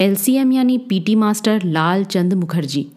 एलसीएम 0.00 0.52
यानी 0.52 0.78
पीटी 0.78 1.14
मास्टर 1.14 1.62
लाल 1.62 2.04
चंद 2.04 2.34
मुखर्जी 2.34 2.92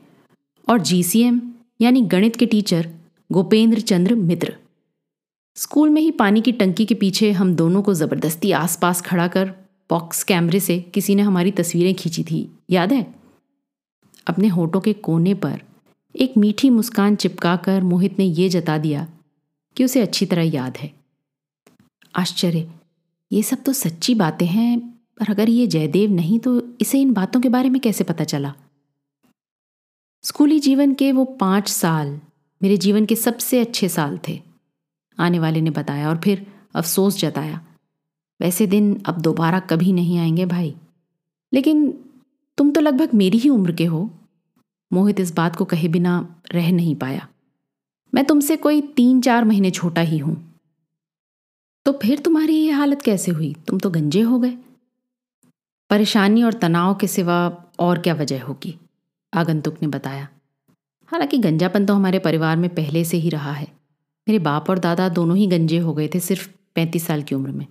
और 0.69 0.79
जीसीएम 0.79 1.41
यानी 1.81 2.01
गणित 2.01 2.35
के 2.35 2.45
टीचर 2.45 2.93
गोपेंद्र 3.31 3.79
चंद्र 3.79 4.15
मित्र। 4.15 4.57
स्कूल 5.55 5.89
में 5.89 6.01
ही 6.01 6.11
पानी 6.11 6.41
की 6.41 6.51
टंकी 6.51 6.85
के 6.85 6.95
पीछे 6.95 7.31
हम 7.31 7.55
दोनों 7.55 7.81
को 7.81 7.93
ज़बरदस्ती 7.93 8.51
आसपास 8.51 9.01
खड़ा 9.01 9.27
कर 9.27 9.49
बॉक्स 9.89 10.23
कैमरे 10.23 10.59
से 10.59 10.79
किसी 10.79 11.15
ने 11.15 11.21
हमारी 11.21 11.51
तस्वीरें 11.51 11.95
खींची 11.95 12.23
थी। 12.23 12.51
याद 12.69 12.93
है? 12.93 13.15
अपने 14.27 14.47
होठों 14.47 14.81
के 14.81 14.93
कोने 14.93 15.33
पर 15.33 15.61
एक 16.15 16.37
मीठी 16.37 16.69
मुस्कान 16.69 17.15
चिपकाकर 17.15 17.83
मोहित 17.83 18.19
ने 18.19 18.25
यह 18.25 18.49
जता 18.49 18.77
दिया 18.77 19.07
कि 19.77 19.83
उसे 19.83 20.01
अच्छी 20.01 20.25
तरह 20.25 20.41
याद 20.41 20.77
है। 20.77 20.91
आश्चर्य! 22.15 22.71
ये 23.31 23.43
सब 23.43 23.63
तो 23.63 23.73
सच्ची 23.73 24.15
बातें 24.15 24.45
हैं, 24.45 24.79
पर 25.19 25.29
अगर 25.29 25.49
ये 25.49 25.67
जयदेव 25.67 26.11
नहीं 26.11 26.39
तो 26.39 26.61
इसे 26.81 27.01
इन 27.01 27.13
बातों 27.13 27.41
के 27.41 27.49
बारे 27.49 27.69
में 27.69 27.81
कैसे 27.81 28.03
पता 28.03 28.23
चला? 28.23 28.53
स्कूली 30.23 30.59
जीवन 30.59 30.93
के 30.93 31.11
वो 31.11 31.25
पाँच 31.25 31.69
साल 31.69 32.19
मेरे 32.63 32.77
जीवन 32.77 33.05
के 33.05 33.15
सबसे 33.15 33.59
अच्छे 33.59 33.89
साल 33.89 34.19
थे। 34.27 34.50
आने 35.19 35.39
वाले 35.39 35.61
ने 35.61 35.69
बताया 35.69 36.09
और 36.09 36.17
फिर 36.17 36.47
अफसोस 36.75 37.19
जताया। 37.19 37.65
वैसे 38.41 38.67
दिन 38.67 39.01
अब 39.05 39.21
दोबारा 39.21 39.59
कभी 39.59 39.93
नहीं 39.93 40.17
आएँगे 40.17 40.45
भाई। 40.45 40.75
लेकिन 41.53 41.91
तुम 42.57 42.71
तो 42.71 42.81
लगभग 42.81 43.09
मेरी 43.13 43.37
ही 43.37 43.49
उम्र 43.49 43.71
के 43.71 43.85
हो। 43.85 44.09
मोहित 44.93 45.19
इस 45.19 45.35
बात 45.35 45.55
को 45.55 45.65
कहे 45.65 45.87
बिना 45.87 46.35
रह 46.51 46.71
नहीं 46.71 46.95
पाया। 46.95 47.27
मैं 48.13 48.25
तुमसे 48.25 48.57
कोई 48.57 48.81
तीन 48.81 49.21
चार 49.21 49.45
महीने 49.45 49.71
छोटा 49.71 50.01
ही 50.01 50.17
हूँ। 50.17 50.59
तो 51.85 51.93
फिर 51.93 52.19
तुम्हारी 52.19 52.55
ये 52.55 52.71
हालत 52.71 53.01
कैसे 53.01 53.31
हुई? 53.31 53.55
तुम 53.67 53.79
तो 53.79 53.89
गंजे 53.89 54.21
हो 54.21 54.39
गए। 54.39 54.57
परेशानी 55.89 56.43
और 56.43 56.53
तनाव 56.53 56.95
के 56.95 57.07
सिवा 57.07 57.65
और 57.79 57.99
क्या 57.99 58.13
वजह 58.13 58.43
होगी? 58.43 58.79
आगंतुक 59.33 59.77
ने 59.81 59.87
बताया। 59.87 60.27
हालाँकि 61.07 61.37
गंजापन 61.37 61.85
तो 61.85 61.93
हमारे 61.93 62.19
परिवार 62.19 62.57
में 62.57 62.75
पहले 62.75 63.03
से 63.03 63.17
ही 63.17 63.29
रहा 63.29 63.51
है। 63.51 63.80
मेरे 64.27 64.39
बाप 64.39 64.69
और 64.69 64.79
दादा 64.79 65.09
दोनों 65.09 65.37
ही 65.37 65.47
गंजे 65.47 65.77
हो 65.77 65.93
गए 65.93 66.07
थे 66.07 66.19
सिर्फ़ 66.19 66.49
पैंतीस 66.75 67.07
साल 67.07 67.23
की 67.23 67.35
उम्र 67.35 67.51
में। 67.51 67.67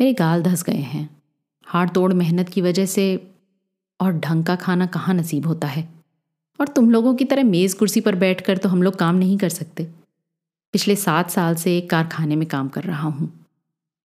मेरे 0.00 0.12
गाल 0.12 0.42
धस 0.42 0.62
गए 0.62 0.72
हैं। 0.72 1.22
हाड़ 1.66 1.88
तोड़ 1.88 2.12
मेहनत 2.12 2.48
की 2.48 2.60
वजह 2.60 2.86
से 2.86 3.34
और 4.00 4.12
ढंग 4.12 4.44
का 4.44 4.56
खाना 4.56 4.86
कहाँ 4.86 5.14
नसीब 5.14 5.46
होता 5.46 5.68
है? 5.68 5.88
और 6.60 6.68
तुम 6.68 6.90
लोगों 6.90 7.14
की 7.14 7.24
तरह 7.24 7.44
मेज़ 7.44 7.76
कुर्सी 7.76 8.00
पर 8.00 8.14
बैठकर 8.14 8.58
तो 8.58 8.68
हम 8.68 8.82
लोग 8.82 8.96
काम 8.96 9.14
नहीं 9.14 9.38
कर 9.38 9.48
सकते। 9.48 9.84
पिछले 10.72 10.96
सात 10.96 11.30
साल 11.30 11.54
से 11.54 11.78
एक 11.78 11.90
कारखाने 11.90 12.36
में 12.36 12.48
काम 12.48 12.68
कर 12.68 12.82
रहा 12.82 13.08
हूँ। 13.08 13.46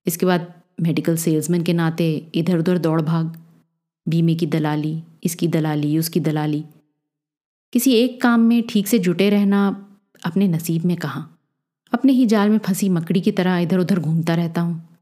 इसके 0.07 0.25
बाद 0.25 0.53
मेडिकल 0.81 1.17
सेल्समैन 1.17 1.63
के 1.63 1.73
नाते 1.73 2.27
इधर 2.35 2.57
उधर 2.57 2.77
दौड़ 2.77 3.01
भाग। 3.01 3.37
बीमे 4.07 4.35
की 4.35 4.45
दलाली, 4.45 5.03
इसकी 5.23 5.47
दलाली, 5.47 5.97
उसकी 5.97 6.19
दलाली। 6.19 6.65
किसी 7.73 7.93
एक 7.93 8.21
काम 8.21 8.39
में 8.39 8.67
ठीक 8.67 8.87
से 8.87 8.99
जुटे 8.99 9.29
रहना 9.29 9.87
अपने 10.25 10.47
नसीब 10.47 10.85
में 10.85 10.97
कहाँ? 10.97 11.37
अपने 11.93 12.11
ही 12.11 12.25
जाल 12.25 12.49
में 12.49 12.57
फंसी 12.57 12.89
मकड़ी 12.89 13.21
की 13.21 13.31
तरह 13.31 13.57
इधर 13.57 13.77
उधर 13.77 13.99
घूमता 13.99 14.35
रहता 14.35 14.61
हूँ। 14.61 14.97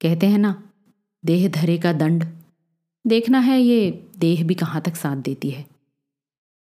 कहते 0.00 0.26
हैं 0.26 0.38
ना, 0.38 0.62
देह 1.24 1.48
धरे 1.48 1.78
का 1.78 1.92
दंड। 1.92 2.24
देखना 3.06 3.38
है 3.38 3.60
ये 3.60 4.08
देह 4.18 4.44
भी 4.44 4.54
कहाँ 4.54 4.80
तक 4.80 4.96
साथ 4.96 5.16
देती 5.16 5.50
है। 5.50 5.66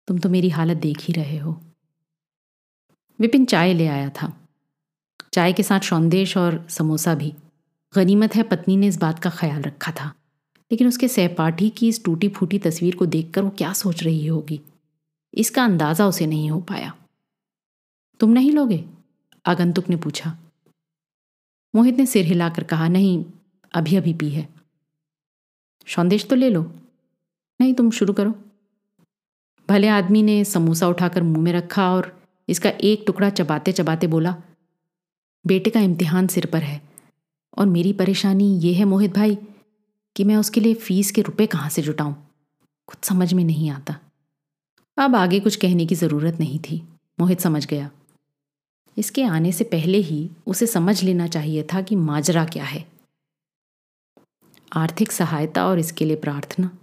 तुम 0.08 0.17
तो 0.20 0.29
मेरी 0.29 0.50
हालत 0.50 0.77
देख 0.77 1.01
ही 1.01 1.13
रहे 1.13 1.38
हो। 1.38 1.62
विपिन 3.20 3.46
चाय 3.46 3.74
ले 3.74 3.88
आया 3.88 4.10
था। 4.10 4.48
चाय 5.34 5.53
के 5.53 5.63
साथ 5.63 5.79
सौंदेश 5.79 6.38
और 6.38 6.65
समोसा 6.70 7.15
भी। 7.15 7.34
गनीमत 7.96 8.36
है 8.36 8.43
पत्नी 8.43 8.77
ने 8.77 8.88
इस 8.88 9.00
बात 9.00 9.20
का 9.20 9.29
ख्याल 9.29 9.62
रखा 9.62 9.91
था। 9.91 10.13
लेकिन 10.72 10.88
उसके 10.88 11.08
सहपाठी 11.08 11.70
की 11.70 11.88
इस 11.88 12.03
टूटी 12.03 12.27
फूटी 12.27 12.60
तस्वीर 12.60 12.96
को 12.96 13.05
देखकर 13.05 13.41
वो 13.41 13.50
क्या 13.50 13.74
सोच 13.74 14.03
रही 14.03 14.27
होगी? 14.27 14.62
इसका 15.34 15.63
अंदाज़ा 15.63 16.08
उसे 16.08 16.25
नहीं 16.25 16.51
हो 16.51 16.62
पाया। 16.62 16.93
तुम 18.20 18.29
नहीं 18.29 18.51
लोगे? 18.51 18.86
आगंतुक 19.45 19.89
ने 19.89 19.95
पूछा। 19.95 20.38
मोहित 21.75 21.95
ने 21.95 22.05
सिर 22.05 22.25
हिलाकर 22.25 22.63
कहा, 22.63 22.88
नहीं, 22.88 23.25
अभी 23.74 23.95
अभी 23.95 24.13
पी 24.13 24.29
है। 24.29 24.50
सौंदेश 25.88 26.25
तो 26.25 26.36
ले 26.36 26.50
लो। 26.50 26.63
नहीं, 27.62 27.74
तुम 27.74 27.91
शुरू 27.91 28.13
करो। 28.13 28.36
भले 29.69 29.88
आदमी 29.88 30.24
ने 30.24 30.43
समोसा 30.45 30.88
उठाकर 30.88 31.24
मुँह 31.24 31.43
में 31.43 31.53
रखा 31.53 31.93
और 31.93 32.24
इसका 32.50 32.69
एक 32.69 33.03
टुकड़ा 33.07 33.29
चबाते 33.29 33.71
चबाते 33.71 34.07
बोला, 34.07 34.36
बेटे 35.48 35.69
का 35.69 35.79
इम्तिहान 35.79 36.27
सिर 36.27 36.45
पर 36.45 36.63
है 36.63 36.81
और 37.57 37.65
मेरी 37.65 37.93
परेशानी 37.93 38.60
ये 38.60 38.74
है 38.74 38.86
मोहित 38.86 39.13
भाई 39.13 39.38
कि 40.15 40.24
मैं 40.24 40.36
उसके 40.36 40.62
लिए 40.62 40.74
फ़ीस 40.74 41.12
के 41.12 41.21
रुपए 41.21 41.48
कहाँ 41.48 41.69
से 41.69 41.81
जुटाऊं? 41.81 42.13
कुछ 42.88 43.05
समझ 43.05 43.33
में 43.33 43.43
नहीं 43.43 43.69
आता। 43.69 44.00
अब 44.98 45.15
आगे 45.15 45.39
कुछ 45.39 45.55
कहने 45.55 45.86
की 45.86 45.95
ज़रूरत 45.95 46.39
नहीं 46.39 46.60
थी। 46.60 46.88
मोहित 47.19 47.39
समझ 47.39 47.65
गया। 47.65 47.91
इसके 48.98 49.24
आने 49.24 49.51
से 49.51 49.63
पहले 49.63 49.98
ही 49.98 50.29
उसे 50.48 50.67
समझ 50.67 51.03
लेना 51.03 51.27
चाहिए 51.27 51.63
था 51.63 51.81
कि 51.81 51.95
माजरा 51.95 52.45
क्या 52.45 52.63
है। 52.63 52.91
आर्थिक 54.75 55.12
सहायता 55.12 55.67
और 55.67 55.79
इसके 55.79 56.05
लिए 56.05 56.15
प्रार्थना। 56.15 56.77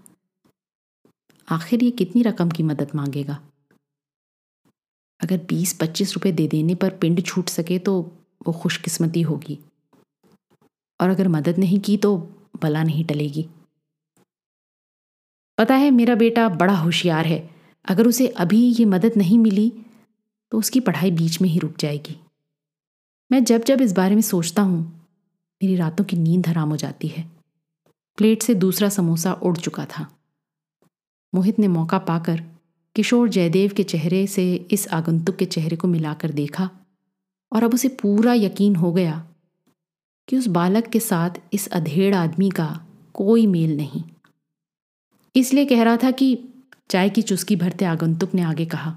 आखिर 1.48 1.84
ये 1.84 1.90
कितनी 1.90 2.22
रकम 2.22 2.50
की 2.50 2.62
मदद 2.62 2.90
मांगेगा? 2.94 3.38
अगर 5.20 5.38
बीस 5.38 5.72
पच्चीस 5.72 6.14
रुपए 6.14 6.32
दे 6.32 6.48
देने 6.48 6.74
पर 6.74 6.90
पिंड 6.90 7.24
छूट 7.24 7.48
सके 7.48 7.78
तो 7.78 8.12
वो 8.46 8.52
खुशकिस्मती 8.52 9.22
होगी। 9.22 9.58
और 11.00 11.08
अगर 11.08 11.28
मदद 11.28 11.58
नहीं 11.58 11.80
की 11.80 11.96
तो 11.96 12.16
बला 12.62 12.82
नहीं 12.82 13.04
टलेगी। 13.04 13.48
पता 15.58 15.74
है 15.74 15.90
मेरा 15.90 16.14
बेटा 16.14 16.48
बड़ा 16.48 16.76
होशियार 16.76 17.26
है। 17.26 17.50
अगर 17.88 18.06
उसे 18.06 18.28
अभी 18.28 18.60
ये 18.72 18.84
मदद 18.84 19.12
नहीं 19.16 19.38
मिली 19.38 19.72
तो 20.52 20.58
उसकी 20.58 20.80
पढ़ाई 20.80 21.10
बीच 21.10 21.40
में 21.40 21.48
ही 21.48 21.58
रुक 21.58 21.76
जाएगी। 21.78 22.16
मैं 23.32 23.44
जब 23.44 23.64
जब 23.64 23.80
इस 23.80 23.92
बारे 23.92 24.14
में 24.14 24.22
सोचता 24.22 24.62
हूँ, 24.62 25.06
मेरी 25.62 25.76
रातों 25.76 26.04
की 26.04 26.16
नींद 26.16 26.46
हराम 26.46 26.70
हो 26.70 26.76
जाती 26.76 27.08
है। 27.08 27.30
प्लेट 28.18 28.42
से 28.42 28.54
दूसरा 28.54 28.88
समोसा 28.88 29.32
उड़ 29.32 29.56
चुका 29.56 29.84
था। 29.84 30.06
मोहित 31.34 31.58
ने 31.58 31.68
मौका 31.68 31.98
पाकर 31.98 32.42
किशोर 32.96 33.28
जयदेव 33.28 33.72
के 33.76 33.82
चेहरे 33.82 34.26
से 34.26 34.54
इस 34.54 34.88
आगंतुक 34.88 35.36
के 35.36 35.44
चेहरे 35.44 35.76
को 35.76 35.88
मिलाकर 35.88 36.30
देखा 36.30 36.70
और 37.52 37.62
अब 37.62 37.74
उसे 37.74 37.88
पूरा 37.88 38.34
यकीन 38.34 38.76
हो 38.76 38.92
गया 38.92 39.28
कि 40.28 40.36
उस 40.36 40.46
बालक 40.46 40.86
के 40.86 41.00
साथ 41.00 41.30
इस 41.52 41.68
अधेड़ 41.68 42.14
आदमी 42.14 42.50
का 42.50 42.86
कोई 43.14 43.46
मेल 43.46 43.76
नहीं। 43.76 44.02
इसलिए 45.36 45.64
कह 45.64 45.82
रहा 45.82 45.96
था 45.96 46.10
कि 46.10 46.48
चाय 46.90 47.10
की 47.10 47.22
चुस्की 47.22 47.56
भरते 47.56 47.84
आगंतुक 47.84 48.34
ने 48.34 48.42
आगे 48.42 48.66
कहा 48.66 48.96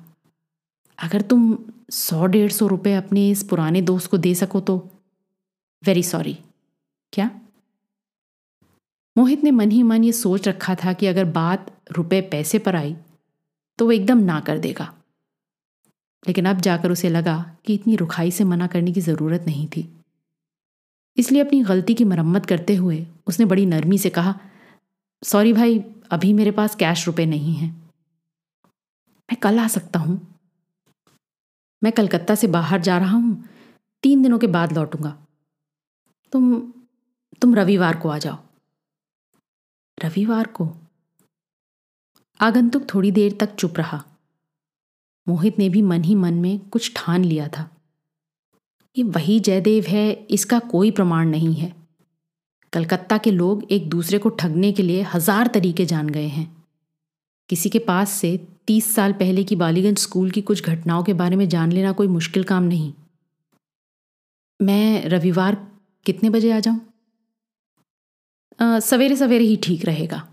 अगर 1.01 1.21
तुम 1.21 1.57
सौ 1.91 2.25
डेढ़ 2.25 2.51
सौ 2.51 2.67
रुपये 2.67 2.93
अपने 2.95 3.29
इस 3.29 3.43
पुराने 3.43 3.81
दोस्त 3.81 4.09
को 4.11 4.17
दे 4.17 4.33
सको 4.35 4.59
तो? 4.59 4.77
वेरी 5.83 6.03
सॉरी 6.03 6.37
क्या? 7.13 7.29
मोहित 9.15 9.43
ने 9.43 9.51
मन 9.51 9.71
ही 9.71 9.83
मन 9.83 10.03
ये 10.03 10.11
सोच 10.11 10.47
रखा 10.47 10.75
था 10.75 10.93
कि 10.93 11.07
अगर 11.07 11.25
बात 11.25 11.71
रुपए 11.91 12.21
पैसे 12.21 12.59
पर 12.59 12.75
आई 12.75 12.95
तो 13.79 13.85
वो 13.85 13.91
एकदम 13.91 14.17
ना 14.17 14.39
कर 14.39 14.57
देगा। 14.57 14.93
लेकिन 16.27 16.45
अब 16.45 16.61
जाकर 16.61 16.91
उसे 16.91 17.09
लगा 17.09 17.55
कि 17.65 17.73
इतनी 17.73 17.95
रुखाई 17.95 18.31
से 18.31 18.43
मना 18.43 18.67
करने 18.67 18.91
की 18.91 19.01
ज़रूरत 19.01 19.45
नहीं 19.47 19.67
थी। 19.67 19.87
इसलिए 21.17 21.41
अपनी 21.43 21.61
गलती 21.63 21.93
की 21.93 22.03
मरम्मत 22.03 22.45
करते 22.45 22.75
हुए 22.75 23.05
उसने 23.27 23.45
बड़ी 23.45 23.65
नरमी 23.65 23.97
से 23.97 24.09
कहा 24.09 24.39
सॉरी 25.23 25.53
भाई, 25.53 25.79
अभी 26.11 26.33
मेरे 26.33 26.51
पास 26.51 26.75
कैश 26.75 27.07
रुपए 27.07 27.25
नहीं 27.25 27.53
हैं। 27.53 27.71
मैं 29.29 29.37
कल 29.37 29.59
आ 29.59 29.67
सकता 29.67 29.99
हूँ। 29.99 30.30
मैं 31.83 31.91
कलकत्ता 31.91 32.35
से 32.35 32.47
बाहर 32.47 32.81
जा 32.81 32.97
रहा 32.97 33.17
हूँ। 33.17 33.49
तीन 34.03 34.21
दिनों 34.21 34.39
के 34.39 34.47
बाद 34.47 34.73
लौटूँगा। 34.73 35.17
तुम 36.31 36.73
तुम 37.41 37.55
रविवार 37.55 37.97
को 37.97 38.09
आ 38.09 38.17
जाओ। 38.17 38.37
रविवार 40.03 40.47
को? 40.47 40.69
आगंतुक 42.41 42.93
थोड़ी 42.93 43.11
देर 43.11 43.37
तक 43.39 43.55
चुप 43.55 43.77
रहा। 43.77 44.03
मोहित 45.27 45.59
ने 45.59 45.69
भी 45.69 45.81
मन 45.81 46.03
ही 46.03 46.15
मन 46.15 46.33
में 46.33 46.59
कुछ 46.59 46.93
ठान 46.95 47.23
लिया 47.23 47.47
था। 47.47 47.69
ये 48.97 49.03
वही 49.03 49.39
जयदेव 49.39 49.85
है, 49.87 50.11
इसका 50.13 50.59
कोई 50.59 50.91
प्रमाण 50.91 51.27
नहीं 51.27 51.53
है। 51.53 51.75
कलकत्ता 52.73 53.17
के 53.17 53.31
लोग 53.31 53.63
एक 53.71 53.89
दूसरे 53.89 54.17
को 54.17 54.29
ठगने 54.29 54.71
के 54.71 54.83
लिए 54.83 55.01
हज़ार 55.01 55.47
तरीके 55.47 55.85
जान 55.85 56.09
गए 56.09 56.27
हैं। 56.27 56.60
किसी 57.51 57.69
के 57.69 57.79
पास 57.79 58.11
से 58.11 58.47
तीस 58.67 58.85
साल 58.95 59.13
पहले 59.13 59.43
की 59.43 59.55
बालीगंज 59.55 59.97
स्कूल 59.97 60.29
की 60.31 60.41
कुछ 60.41 60.63
घटनाओं 60.63 61.03
के 61.03 61.13
बारे 61.13 61.35
में 61.35 61.49
जान 61.49 61.71
लेना 61.71 61.91
कोई 61.91 62.07
मुश्किल 62.07 62.43
काम 62.43 62.63
नहीं। 62.63 62.93
मैं 64.59 65.05
रविवार 65.05 65.57
कितने 66.05 66.29
बजे 66.29 66.51
आ 66.51 66.59
जाऊँ? 66.59 66.79
सवेरे 68.61 69.15
सवेरे 69.15 69.43
ही 69.43 69.57
ठीक 69.57 69.85
रहेगा। 69.85 70.27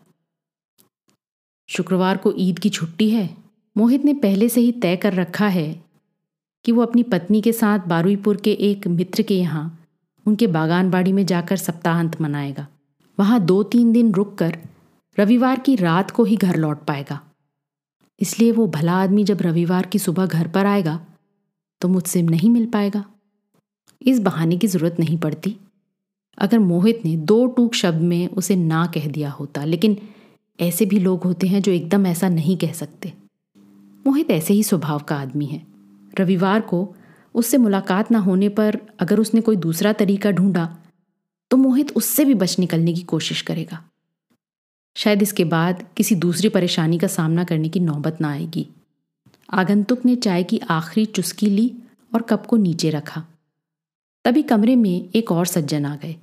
शुक्रवार 1.69 2.17
को 2.17 2.33
ईद 2.39 2.59
की 2.59 2.71
छुट्टी 2.71 3.11
है। 3.11 3.37
मोहित 3.77 4.05
ने 4.05 4.15
पहले 4.15 4.49
से 4.49 4.61
ही 4.61 4.73
तय 4.73 4.97
कर 4.97 5.15
रखा 5.15 5.49
है 5.49 5.85
कि 6.65 6.73
वो 6.73 6.83
अपनी 6.83 7.03
पत्नी 7.03 7.41
के 7.41 7.53
साथ 7.53 7.79
बारुईपुर 7.79 8.37
के 8.37 8.53
एक 8.53 8.87
मित्र 8.87 9.23
के 9.23 9.39
यहाँ, 9.39 9.87
उनके 10.27 10.47
बागान 10.47 10.91
बाड़ी 10.91 11.13
में 11.13 11.27
जाकर 11.27 11.57
सप्ताहांत 11.57 12.21
मनाएगा। 12.21 12.67
वहाँ 13.19 13.41
दो 13.41 13.63
तीन 13.63 13.93
दिन 13.93 14.15
रुक 14.15 14.39
कर 14.39 14.59
रविवार 15.19 15.61
की 15.61 15.75
रात 15.77 16.11
को 16.11 16.25
ही 16.25 16.37
घर 16.37 16.57
लौट 16.57 16.85
पाएगा। 16.85 17.21
इसलिए 18.21 18.53
वो 18.53 18.67
भला 18.67 18.93
आदमी 18.95 19.25
जब 19.25 19.43
रविवार 19.43 19.87
की 19.87 19.99
सुबह 19.99 20.27
घर 20.27 20.49
पर 20.49 20.67
आएगा 20.67 21.01
तो 21.83 21.89
मुझसे 21.89 22.23
नहीं 22.23 22.51
मिल 22.51 22.67
पाएगा। 22.67 23.05
इस 24.03 24.21
बहाने 24.21 24.57
की 24.59 24.67
ज़रूरत 24.67 24.97
नहीं 25.01 25.19
पड़ती। 25.19 25.57
अगर 26.39 26.59
मोहित 26.59 27.05
ने 27.05 27.17
दो 27.17 27.47
टूक 27.47 27.75
शब्द 27.75 28.03
में 28.03 28.29
उसे 28.29 28.57
ना 28.57 28.85
कह 28.87 29.07
दिया 29.09 29.31
होता, 29.31 29.65
लेकिन 29.65 29.97
ऐसे 30.59 30.87
भी 30.87 30.99
लोग 30.99 31.25
होते 31.25 31.47
हैं 31.47 31.63
जो 31.63 31.73
एकदम 31.73 32.07
ऐसा 32.07 32.29
नहीं 32.29 32.57
कह 32.57 32.73
सकते। 32.73 33.13
मोहित 34.07 34.31
ऐसे 34.31 34.55
ही 34.55 34.63
स्वभाव 34.63 34.99
का 34.99 35.17
आदमी 35.17 35.47
है। 35.47 35.63
रविवार 36.19 36.61
को 36.61 36.87
उससे 37.35 37.59
मुलाकात 37.59 38.11
ना 38.11 38.19
होने 38.19 38.49
पर 38.49 38.79
अगर 39.01 39.21
उसने 39.21 39.41
कोई 39.41 39.57
दूसरा 39.59 39.93
तरीका 39.93 40.31
ढूंढा 40.31 40.67
तो 41.51 41.57
मोहित 41.57 41.91
उससे 41.93 42.25
भी 42.25 42.35
बच 42.35 42.59
निकलने 42.59 42.93
की 42.93 43.03
कोशिश 43.03 43.43
करेगा। 43.43 43.85
शायद 44.99 45.23
इसके 45.23 45.45
बाद 45.45 45.87
किसी 45.97 46.15
दूसरी 46.15 46.49
परेशानी 46.49 46.99
का 46.99 47.07
सामना 47.07 47.45
करने 47.45 47.69
की 47.69 47.81
नौबत 47.81 48.21
ना 48.21 48.31
आएगी। 48.31 48.67
आगंतुक 49.53 50.05
ने 50.05 50.17
चाय 50.17 50.43
की 50.43 50.59
आखिरी 50.59 51.07
चुस्की 51.07 51.47
ली 51.47 51.73
और 52.15 52.23
कप 52.23 52.47
को 52.47 52.57
नीचे 52.57 52.91
रखा। 52.91 53.25
तभी 54.25 54.43
कमरे 54.43 54.77
में 54.77 55.09
एक 55.15 55.33
और 55.33 55.47
सज्जन 55.47 55.87
आ 55.87 55.97
गए। 55.97 56.17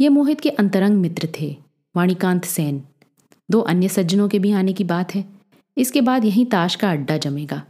ये 0.00 0.08
मोहित 0.08 0.40
के 0.40 0.50
अंतरंग 0.50 0.96
मित्र 0.96 1.28
थे, 1.40 1.56
वाणिकांत 1.96 2.44
सेन। 2.44 2.82
दो 3.50 3.60
अन्य 3.60 3.88
सज्जनों 3.88 4.28
के 4.28 4.38
भी 4.38 4.52
आने 4.52 4.72
की 4.72 4.84
बात 4.84 5.14
है। 5.14 5.24
इसके 5.76 6.00
बाद 6.00 6.24
यहीं 6.24 6.46
ताश 6.46 6.74
का 6.74 6.90
अड्डा 6.90 7.16
जमेगा। 7.16 7.62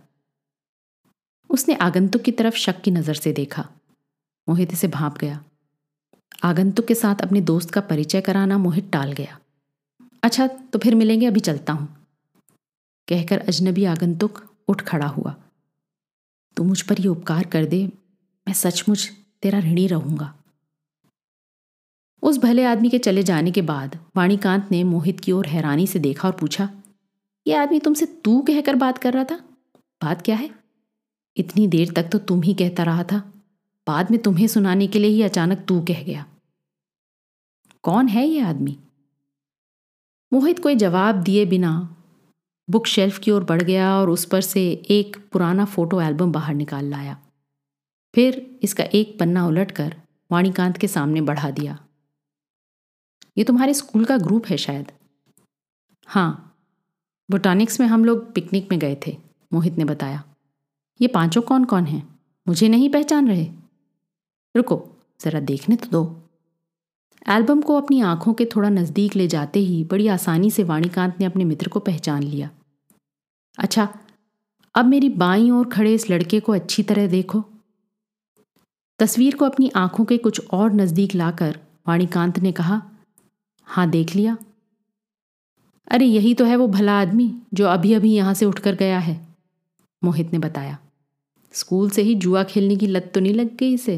उसने 1.51 1.75
आगंतुक 1.75 2.23
की 2.23 2.33
तरफ़ 2.33 2.55
शक 2.55 2.81
की 2.81 2.91
नज़र 2.91 3.15
से 3.15 3.33
देखा। 3.33 3.69
मोहित 4.49 4.73
इसे 4.73 4.89
भाप 4.89 5.19
गया। 5.19 5.45
आगंतुक 6.45 6.87
के 6.87 6.95
साथ 6.95 7.15
अपने 7.15 7.41
दोस्त 7.41 7.71
का 7.71 7.81
परिचय 7.81 8.21
कराना 8.21 8.59
मोहित 8.59 8.91
टाल 8.93 9.13
गया। 9.13 9.39
अच्छा 10.25 10.47
तो 10.47 10.79
फिर 10.79 10.95
मिलेंगे, 10.95 11.27
अभी 11.27 11.41
चलता 11.41 11.73
हूँ। 11.73 11.89
कहकर 13.09 13.39
अजनबी 13.39 13.85
आगंतुक 13.85 14.41
उठ 14.69 14.83
खड़ा 14.83 15.07
हुआ। 15.07 15.35
तू 16.57 16.65
मुझ 16.65 16.81
पर 16.83 17.01
ये 17.01 17.09
उपकार 17.09 17.47
कर 17.47 17.65
दे, 17.65 17.85
मैं 18.47 18.55
सचमुच 18.55 19.11
तेरा 19.43 19.59
ऋणी 19.59 19.87
रहूँगा। 19.87 20.33
उस 22.23 22.39
भले 22.39 22.65
आदमी 22.65 22.91
के 22.91 22.99
चले 22.99 23.23
जाने 23.23 23.51
के 23.51 23.63
बाद 23.63 23.99
वाणीकांत 24.17 24.69
ने 24.71 24.83
मोहित 24.85 25.21
की 25.21 25.33
ओर 25.33 25.47
हैरानी 25.47 25.87
से 25.87 25.99
देखा 25.99 26.29
और 26.29 26.37
पूछा, 26.37 26.69
ये 27.47 27.55
आदमी 27.55 27.81
तुमसे 27.81 28.07
तू 28.25 28.41
कहकर 28.43 28.75
बात 28.77 28.99
कर 28.99 29.13
रहा 29.13 29.25
था? 29.25 29.37
बात 30.01 30.23
क्या 30.23 30.37
है? 30.37 30.51
इतनी 31.37 31.67
देर 31.67 31.93
तक 31.93 32.09
तो 32.13 32.19
तुम 32.21 32.43
ही 32.43 32.55
कहता 32.55 32.83
रहा 32.83 33.05
था। 33.05 33.19
बाद 33.87 34.11
में 34.11 34.21
तुम्हें 34.23 34.47
सुनाने 34.47 34.87
के 34.87 34.99
लिए 34.99 35.11
ही 35.11 35.23
अचानक 35.23 35.65
तू 35.69 35.81
कह 35.83 36.03
गया। 36.03 36.25
कौन 37.85 38.09
है 38.09 38.27
ये 38.27 38.41
आदमी? 38.43 38.79
मोहित 40.35 40.59
कोई 40.59 40.75
जवाब 40.75 41.15
दिए 41.15 41.47
बिना 41.47 41.97
बुक 42.71 42.87
शेल्फ 42.87 43.19
की 43.19 43.31
ओर 43.31 43.45
बढ़ 43.45 43.63
गया 43.63 44.01
और 44.01 44.11
उस 44.11 44.25
पर 44.25 44.41
से 44.41 44.83
एक 44.91 45.17
पुराना 45.33 45.65
फ़ोटो 45.65 46.01
एल्बम 46.01 46.33
बाहर 46.33 46.55
निकाल 46.55 46.85
लाया। 46.85 47.19
फिर 48.15 48.59
इसका 48.63 48.85
एक 48.85 49.19
पन्ना 49.19 49.47
उलटकर 49.47 49.97
वाणीकांत 50.33 50.77
के 50.77 50.89
सामने 50.89 51.21
बढ़ा 51.21 51.51
दिया। 51.51 51.85
ये 53.39 53.45
तुम्हारे 53.45 53.75
स्कूल 53.75 54.05
का 54.05 54.17
ग्रुप 54.17 54.47
है 54.47 54.57
शायद? 54.57 54.93
हाँ। 56.07 56.59
बोटानिक्स 57.31 57.81
में 57.81 57.87
हम 57.87 58.05
लोग 58.05 58.33
पिकनिक 58.33 58.71
में 58.71 58.81
गए 58.81 58.97
थे, 59.07 59.17
मोहित 59.53 59.75
ने 59.75 59.85
बताया। 59.85 60.25
ये 61.01 61.09
पाँचों 61.09 61.43
कौन 61.43 61.65
कौन 61.65 61.85
हैं? 61.85 62.19
मुझे 62.49 62.69
नहीं 62.69 62.91
पहचान 62.91 63.29
रहे। 63.29 63.45
रुको, 64.57 64.89
ज़रा 65.21 65.41
देखने 65.41 65.77
तो 65.77 65.89
दो। 65.89 66.24
एल्बम 67.27 67.61
को 67.63 67.77
अपनी 67.77 68.01
आँखों 68.03 68.33
के 68.35 68.45
थोड़ा 68.47 68.69
नज़दीक 68.69 69.17
ले 69.17 69.27
जाते 69.29 69.61
ही 69.61 69.83
बड़ी 69.85 70.09
आसानी 70.09 70.51
से 70.51 70.63
वाणीकांत 70.65 71.21
ने 71.21 71.27
अपने 71.27 71.45
मित्र 71.45 71.69
को 71.69 71.81
पहचान 71.81 72.23
लिया। 72.23 72.51
अच्छा 73.59 73.89
अब 74.75 74.85
मेरी 74.85 75.09
बाई 75.09 75.51
ओर 75.51 75.69
खड़े 75.69 75.95
इस 75.95 76.09
लड़के 76.11 76.41
को 76.41 76.53
अच्छी 76.53 76.83
तरह 76.83 77.07
देखो। 77.07 77.43
तस्वीर 79.01 79.37
को 79.37 79.45
अपनी 79.45 79.71
आँखों 79.77 80.05
के 80.05 80.19
कुछ 80.19 80.41
और 80.49 80.73
नज़दीक 80.73 81.15
लाकर 81.15 81.59
वाणीकांत 81.87 82.39
ने 82.39 82.53
कहा 82.53 82.81
हाँ 83.69 83.89
देख 83.91 84.15
लिया। 84.17 84.37
अरे, 85.89 86.05
यही 86.05 86.35
तो 86.35 86.45
है 86.45 86.57
वो 86.57 86.67
भला 86.69 87.01
आदमी 87.01 87.33
जो 87.55 87.67
अभी 87.67 87.93
अभी 87.95 88.13
यहाँ 88.15 88.35
से 88.35 88.47
उठकर 88.47 88.75
गया 88.75 88.99
है, 88.99 89.21
मोहित 90.03 90.33
ने 90.33 90.39
बताया। 90.39 90.79
स्कूल 91.55 91.91
से 91.91 92.03
ही 92.03 92.15
जुआ 92.15 92.43
खेलने 92.45 92.77
की 92.77 92.87
लत 92.87 93.11
तो 93.15 93.21
नहीं 93.21 93.35
लग 93.35 93.57
गई 93.57 93.75
इसे। 93.75 93.97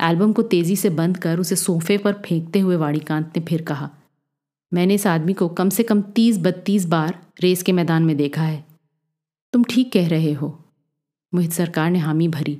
एल्बम 0.00 0.32
को 0.32 0.42
तेज़ी 0.42 0.76
से 0.76 0.90
बंद 0.90 1.16
कर 1.16 1.38
उसे 1.38 1.56
सोफे 1.56 1.98
पर 1.98 2.12
फेंकते 2.12 2.60
हुए 2.60 2.76
वाणीकांत 2.76 3.32
ने 3.36 3.44
फिर 3.44 3.62
कहा, 3.62 3.90
मैंने 4.72 4.94
इस 4.94 5.06
आदमी 5.06 5.32
को 5.32 5.48
कम 5.48 5.68
से 5.68 5.82
कम 5.82 6.02
तीस 6.02 6.38
बत्तीस 6.38 6.86
बार 6.86 7.26
रेस 7.40 7.62
के 7.62 7.72
मैदान 7.72 8.02
में 8.02 8.16
देखा 8.16 8.42
है। 8.42 8.64
तुम 9.52 9.64
ठीक 9.64 9.92
कह 9.92 10.08
रहे 10.08 10.32
हो। 10.32 10.58
मोहित 11.34 11.52
सरकार 11.52 11.90
ने 11.90 11.98
हामी 11.98 12.28
भरी 12.28 12.58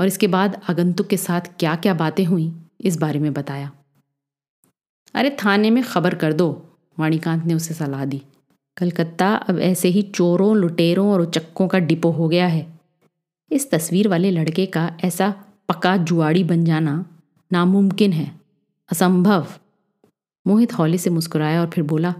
और 0.00 0.06
इसके 0.06 0.26
बाद 0.26 0.60
आगंतुक 0.70 1.06
के 1.06 1.16
साथ 1.16 1.40
क्या 1.40 1.76
क्या 1.76 1.94
बातें 1.94 2.24
हुई, 2.24 2.52
इस 2.80 2.96
बारे 2.96 3.18
में 3.18 3.32
बताया। 3.32 3.70
अरे, 5.14 5.36
थाने 5.44 5.70
में 5.70 5.82
खबर 5.84 6.14
कर 6.14 6.32
दो, 6.32 6.78
वाणीकांत 6.98 7.44
ने 7.44 7.54
उसे 7.54 7.74
सलाह 7.74 8.04
दी। 8.04 8.22
कलकत्ता 8.76 9.34
अब 9.34 9.58
ऐसे 9.58 9.88
ही 9.88 10.02
चोरों, 10.02 10.56
लुटेरों 10.56 11.12
और 11.12 11.20
उचक्कों 11.20 11.68
का 11.68 11.78
डिपो 11.78 12.10
हो 12.10 12.28
गया 12.28 12.46
है। 12.46 12.80
इस 13.52 13.70
तस्वीर 13.70 14.08
वाले 14.08 14.30
लड़के 14.30 14.66
का 14.66 14.96
ऐसा 15.04 15.42
पक्का 15.68 15.96
जुआड़ी 15.98 16.44
बन 16.44 16.64
जाना 16.64 17.04
नामुमकिन 17.50 18.12
है। 18.12 18.30
असंभव। 18.90 19.46
मोहित 20.46 20.72
हौले 20.72 20.98
से 20.98 21.10
मुस्कुराया 21.10 21.60
और 21.60 21.70
फिर 21.70 21.84
बोला, 21.84 22.14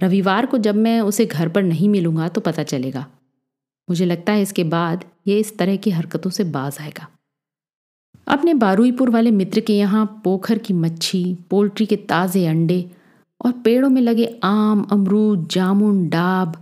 रविवार 0.00 0.46
को 0.46 0.58
जब 0.58 0.74
मैं 0.76 1.00
उसे 1.00 1.26
घर 1.26 1.48
पर 1.48 1.62
नहीं 1.62 1.88
मिलूँगा 1.88 2.28
तो 2.28 2.40
पता 2.40 2.62
चलेगा। 2.62 3.06
मुझे 3.88 4.04
लगता 4.04 4.32
है 4.32 4.42
इसके 4.42 4.64
बाद 4.66 5.04
ये 5.26 5.38
इस 5.40 5.56
तरह 5.58 5.76
की 5.76 5.90
हरकतों 5.90 6.30
से 6.30 6.44
बाज 6.46 6.76
आएगा। 6.80 7.08
अपने 8.26 8.54
बारुईपुर 8.54 9.10
वाले 9.10 9.30
मित्र 9.30 9.60
के 9.60 9.76
यहाँ 9.76 10.04
पोखर 10.24 10.58
की 10.58 10.74
मच्छी, 10.74 11.34
पोल्ट्री 11.50 11.86
के 11.86 11.96
ताज़े 11.96 12.46
अंडे 12.46 12.84
और 13.40 13.52
पेड़ों 13.54 13.88
में 13.90 14.00
लगे 14.02 14.26
आम, 14.44 14.82
अमरूद, 14.92 15.48
जामुन, 15.48 16.08
डाब 16.08 16.56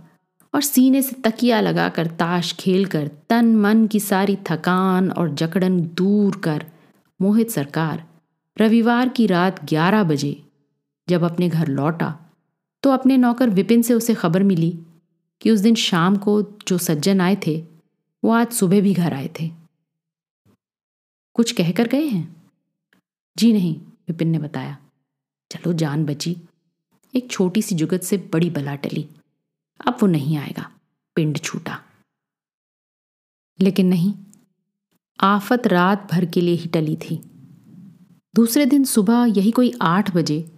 और 0.57 0.63
सीने 0.63 1.01
से 1.01 1.15
तकिया 1.15 1.61
लगाकर 1.61 2.07
ताश 2.07 2.53
खेलकर 2.53 3.07
तन 3.29 3.55
मन 3.55 3.87
की 3.87 3.99
सारी 3.99 4.37
थकान 4.51 5.11
और 5.11 5.33
जकड़न 5.33 5.81
दूर 5.81 6.37
कर 6.37 6.65
मोहित 7.21 7.49
सरकार, 7.49 8.07
रविवार 8.61 9.09
की 9.09 9.27
रात 9.27 9.65
ग्यारह 9.65 10.03
बजे 10.03 10.43
जब 11.09 11.23
अपने 11.23 11.49
घर 11.49 11.67
लौटा 11.67 12.19
तो 12.83 12.89
अपने 12.89 13.17
नौकर 13.17 13.49
विपिन 13.49 13.81
से 13.81 13.93
उसे 13.93 14.13
खबर 14.15 14.43
मिली 14.43 14.79
कि 15.41 15.51
उस 15.51 15.59
दिन 15.59 15.75
शाम 15.75 16.15
को 16.15 16.41
जो 16.67 16.77
सज्जन 16.77 17.21
आए 17.21 17.37
थे, 17.47 17.63
वो 18.23 18.31
आज 18.31 18.51
सुबह 18.51 18.81
भी 18.81 18.93
घर 18.93 19.13
आए 19.13 19.29
थे। 19.39 19.51
कुछ 21.33 21.51
कहकर 21.51 21.87
गए 21.87 22.05
हैं? 22.05 22.51
जी 23.37 23.53
नहीं, 23.53 23.75
विपिन 24.07 24.27
ने 24.27 24.39
बताया। 24.39 24.77
चलो 25.51 25.73
जान 25.73 26.05
बची। 26.05 26.37
एक 27.15 27.31
छोटी 27.31 27.61
सी 27.61 27.75
जुगत 27.75 28.01
से 28.01 28.17
बड़ी 28.17 28.49
बला 28.49 28.75
टली। 28.75 29.07
अब 29.85 29.97
वो 30.01 30.07
नहीं 30.07 30.37
आएगा। 30.37 30.71
पिंड 31.15 31.37
छूटा। 31.37 31.83
लेकिन 33.61 33.87
नहीं, 33.87 34.13
आफत 35.19 35.67
रात 35.67 36.11
भर 36.11 36.25
के 36.25 36.41
लिए 36.41 36.55
ही 36.55 36.69
टली 36.69 36.95
थी। 36.95 37.17
दूसरे 38.35 38.65
दिन 38.65 38.83
सुबह 38.83 39.25
यही 39.37 39.51
कोई 39.51 39.73
आठ 39.81 40.15
बजे 40.15 40.51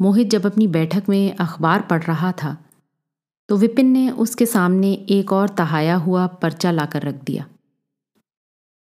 मोहित 0.00 0.28
जब 0.28 0.46
अपनी 0.46 0.66
बैठक 0.66 1.02
में 1.08 1.36
अखबार 1.36 1.82
पढ़ 1.82 2.02
रहा 2.02 2.32
था 2.32 2.64
तो 3.48 3.56
विपिन 3.56 3.86
ने 3.86 4.10
उसके 4.10 4.46
सामने 4.46 4.92
एक 4.92 5.32
और 5.32 5.48
तहाया 5.48 5.96
हुआ 5.96 6.26
पर्चा 6.26 6.70
लाकर 6.70 7.02
रख 7.02 7.14
दिया। 7.14 7.50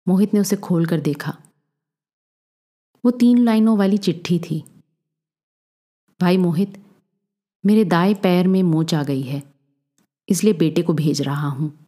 मोहित 0.08 0.34
ने 0.34 0.40
उसे 0.40 0.56
खोलकर 0.56 1.00
देखा। 1.00 1.38
वो 3.06 3.12
तीन 3.12 3.38
लाइनों 3.38 3.78
वाली 3.78 3.98
चिट्ठी 3.98 4.40
थी। 4.40 4.64
भाई 6.22 6.38
मोहित, 6.38 6.84
मेरे 7.66 7.86
दाएँ 7.86 8.14
पैर 8.14 8.48
में 8.48 8.64
मोच 8.64 8.94
आ 8.94 9.04
गई 9.04 9.22
है। 9.22 9.49
इसलिए 10.30 10.54
बेटे 10.54 10.82
को 10.82 10.94
भेज 10.94 11.22
रहा 11.22 11.48
हूँ। 11.48 11.86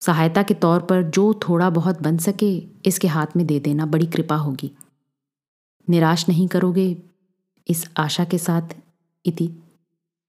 सहायता 0.00 0.42
के 0.42 0.54
तौर 0.54 0.80
पर 0.80 1.02
जो 1.02 1.40
थोड़ा 1.48 1.70
बहुत 1.70 2.02
बन 2.02 2.18
सके, 2.18 2.58
इसके 2.86 3.08
हाथ 3.08 3.26
में 3.36 3.46
दे 3.46 3.60
देना, 3.60 3.86
बड़ी 3.86 4.06
कृपा 4.06 4.36
होगी। 4.36 4.70
निराश 5.90 6.28
नहीं 6.28 6.48
करोगे? 6.48 7.02
इस 7.68 7.90
आशा 7.96 8.24
के 8.24 8.38
साथ 8.38 8.62
इति। 9.26 9.50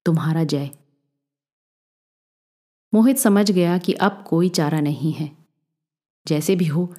तुम्हारा 0.06 0.44
जय। 0.44 0.70
मोहित 2.94 3.18
समझ 3.18 3.50
गया 3.50 3.78
कि 3.78 3.92
अब 3.92 4.24
कोई 4.26 4.48
चारा 4.48 4.80
नहीं 4.80 5.12
है। 5.12 5.36
जैसे 6.26 6.56
भी 6.56 6.66
हो, 6.66 6.94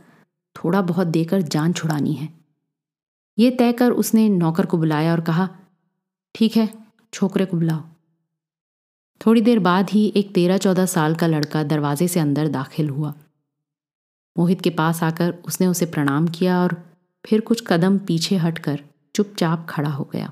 थोड़ा 0.56 0.82
बहुत 0.82 1.08
देकर 1.08 1.42
जान 1.42 1.74
छुड़ानी 1.74 2.14
है। 2.14 2.34
ये 3.40 3.52
तय 3.52 3.72
कर 3.72 3.92
उसने 3.92 4.30
नौकर 4.30 4.66
को 4.66 4.78
बुलाया 4.78 5.12
और 5.12 5.22
कहा, 5.22 5.50
ठीक 6.36 6.58
है, 6.58 6.74
छोकरे 7.14 7.46
को 7.46 7.58
बुलाओ। 7.58 7.84
थोड़ी 9.26 9.42
देर 9.42 9.60
बाद 9.60 9.90
ही 9.90 10.14
एक 10.16 10.34
तेरह 10.34 10.58
चौदह 10.58 10.86
साल 10.86 11.16
का 11.16 11.28
लड़का 11.28 11.64
दरवाजे 11.64 12.08
से 12.08 12.20
अंदर 12.20 12.48
दाखिल 12.48 12.90
हुआ। 12.90 13.14
मोहित 14.38 14.62
के 14.62 14.70
पास 14.70 15.04
आकर 15.04 15.34
उसने 15.48 15.68
उसे 15.68 15.86
प्रणाम 15.86 16.28
किया 16.28 16.62
और 16.62 16.84
फिर 17.26 17.42
कुछ 17.42 17.64
कदम 17.68 17.98
पीछे 17.98 18.36
हटकर 18.36 18.84
चुपचाप 19.16 19.68
खड़ा 19.70 19.90
हो 19.90 20.04
गया। 20.04 20.32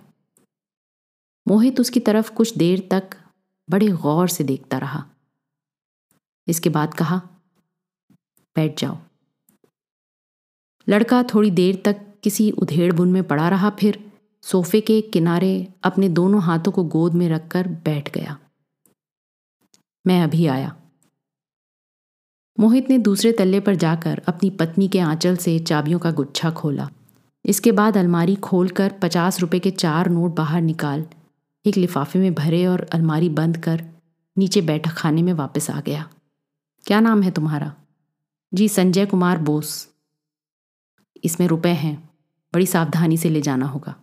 मोहित 1.47 1.79
उसकी 1.79 1.99
तरफ़ 1.99 2.31
कुछ 2.31 2.57
देर 2.57 2.87
तक 2.91 3.09
बड़े 3.69 3.87
गौर 3.87 4.27
से 4.27 4.43
देखता 4.43 4.77
रहा। 4.77 5.05
इसके 6.47 6.69
बाद 6.69 6.93
कहा, 6.93 7.21
बैठ 8.55 8.81
जाओ। 8.81 8.97
लड़का 10.89 11.23
थोड़ी 11.23 11.51
देर 11.51 11.81
तक 11.85 12.01
किसी 12.23 12.51
उधेड़ 12.51 12.93
बुन 12.93 13.11
में 13.11 13.23
पड़ा 13.23 13.49
रहा, 13.49 13.69
फिर 13.69 14.11
सोफे 14.41 14.81
के 14.81 15.01
किनारे 15.01 15.73
अपने 15.83 16.09
दोनों 16.09 16.41
हाथों 16.41 16.71
को 16.71 16.83
गोद 16.83 17.13
में 17.13 17.29
रखकर 17.29 17.67
बैठ 17.67 18.13
गया। 18.13 18.37
मैं 20.07 20.23
अभी 20.23 20.47
आया। 20.47 20.75
मोहित 22.59 22.89
ने 22.89 22.97
दूसरे 22.97 23.31
तल्ले 23.31 23.59
पर 23.59 23.75
जाकर 23.75 24.21
अपनी 24.27 24.49
पत्नी 24.49 24.87
के 24.87 24.99
आंचल 24.99 25.37
से 25.37 25.59
चाबियों 25.59 25.99
का 25.99 26.11
गुच्छा 26.11 26.51
खोला। 26.51 26.89
इसके 27.45 27.71
बाद 27.71 27.97
अलमारी 27.97 28.35
खोलकर 28.35 28.91
पचास 28.91 29.39
रुपए 29.39 29.59
के 29.59 29.71
चार 29.71 30.09
नोट 30.09 30.35
बाहर 30.35 30.61
निकाल, 30.61 31.05
एक 31.65 31.77
लिफाफे 31.77 32.19
में 32.19 32.33
भरे 32.33 32.65
और 32.65 32.89
अलमारी 32.93 33.29
बंद 33.29 33.57
कर 33.57 33.85
नीचे 34.37 34.61
बैठक 34.61 34.91
खाने 34.91 35.21
में 35.21 35.33
वापस 35.33 35.69
आ 35.69 35.81
गया। 35.81 36.09
क्या 36.85 36.99
नाम 36.99 37.21
है 37.21 37.31
तुम्हारा? 37.31 37.75
जी, 38.53 38.69
संजय 38.69 39.05
कुमार 39.05 39.37
बोस। 39.37 39.93
इसमें 41.23 41.47
रुपए 41.47 41.69
हैं। 41.69 42.09
बड़ी 42.53 42.65
सावधानी 42.65 43.17
से 43.17 43.29
ले 43.29 43.41
जाना 43.41 43.65
होगा। 43.65 43.95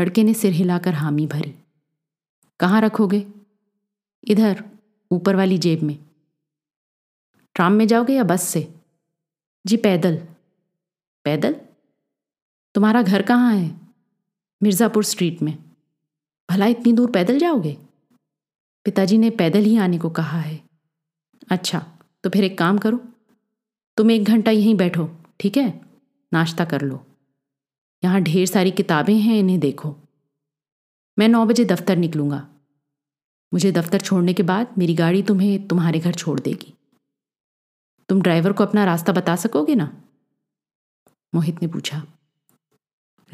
लड़के 0.00 0.24
ने 0.24 0.34
सिर 0.34 0.52
हिलाकर 0.52 0.94
हामी 0.94 1.26
भरी। 1.26 1.54
कहाँ 2.60 2.80
रखोगे? 2.80 3.26
इधर, 4.28 4.64
ऊपर 5.10 5.36
वाली 5.36 5.58
जेब 5.58 5.82
में। 5.82 5.98
ट्राम 7.54 7.72
में 7.72 7.86
जाओगे 7.86 8.14
या 8.14 8.24
बस 8.24 8.42
से? 8.42 8.74
जी, 9.66 9.76
पैदल। 9.76 10.16
पैदल? 11.24 11.54
तुम्हारा 12.74 13.02
घर 13.02 13.22
कहाँ 13.22 13.54
है? 13.54 13.80
मिर्ज़ापुर 14.62 15.04
स्ट्रीट 15.04 15.42
में। 15.42 15.58
भला 16.50 16.66
इतनी 16.66 16.92
दूर 16.92 17.10
पैदल 17.10 17.38
जाओगे? 17.38 17.76
पिताजी 18.84 19.18
ने 19.18 19.30
पैदल 19.30 19.60
ही 19.60 19.76
आने 19.76 19.98
को 19.98 20.10
कहा 20.10 20.38
है। 20.38 20.60
अच्छा 21.50 21.86
तो 22.24 22.30
फिर 22.30 22.44
एक 22.44 22.58
काम 22.58 22.78
करो। 22.78 23.00
तुम 23.96 24.10
एक 24.10 24.24
घंटा 24.24 24.50
यहीं 24.50 24.74
बैठो, 24.74 25.10
ठीक 25.40 25.56
है? 25.56 25.80
नाश्ता 26.32 26.64
कर 26.64 26.82
लो। 26.82 27.06
यहाँ 28.04 28.20
ढेर 28.20 28.46
सारी 28.46 28.70
किताबें 28.70 29.14
हैं, 29.14 29.36
इन्हें 29.36 29.60
देखो। 29.60 29.96
मैं 31.18 31.28
नौ 31.28 31.46
बजे 31.46 31.64
दफ्तर 31.64 31.96
निकलूँगा। 31.96 32.48
मुझे 33.54 33.72
दफ्तर 33.72 34.00
छोड़ने 34.00 34.34
के 34.34 34.42
बाद 34.42 34.74
मेरी 34.78 34.94
गाड़ी 34.94 35.22
तुम्हें 35.22 35.68
तुम्हारे 35.68 35.98
घर 35.98 36.14
छोड़ 36.14 36.40
देगी। 36.40 36.74
तुम 38.08 38.22
ड्राइवर 38.22 38.52
को 38.52 38.64
अपना 38.64 38.84
रास्ता 38.84 39.12
बता 39.12 39.36
सकोगे 39.36 39.74
ना? 39.74 40.02
मोहित 41.34 41.62
ने 41.62 41.68
पूछा। 41.68 42.06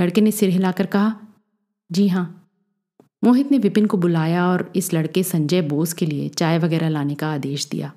लड़के 0.00 0.20
ने 0.20 0.30
सिर 0.30 0.50
हिलाकर 0.50 0.86
कहा, 0.86 1.20
जी 1.92 2.08
हाँ। 2.08 2.50
मोहित 3.24 3.50
ने 3.50 3.58
विपिन 3.58 3.86
को 3.86 3.96
बुलाया 3.96 4.46
और 4.46 4.72
इस 4.76 4.94
लड़के 4.94 5.22
संजय 5.22 5.62
बोस 5.62 5.92
के 5.92 6.06
लिए 6.06 6.28
चाय 6.28 6.58
वगैरह 6.58 6.88
लाने 6.88 7.14
का 7.14 7.32
आदेश 7.32 7.66
दिया। 7.66 7.92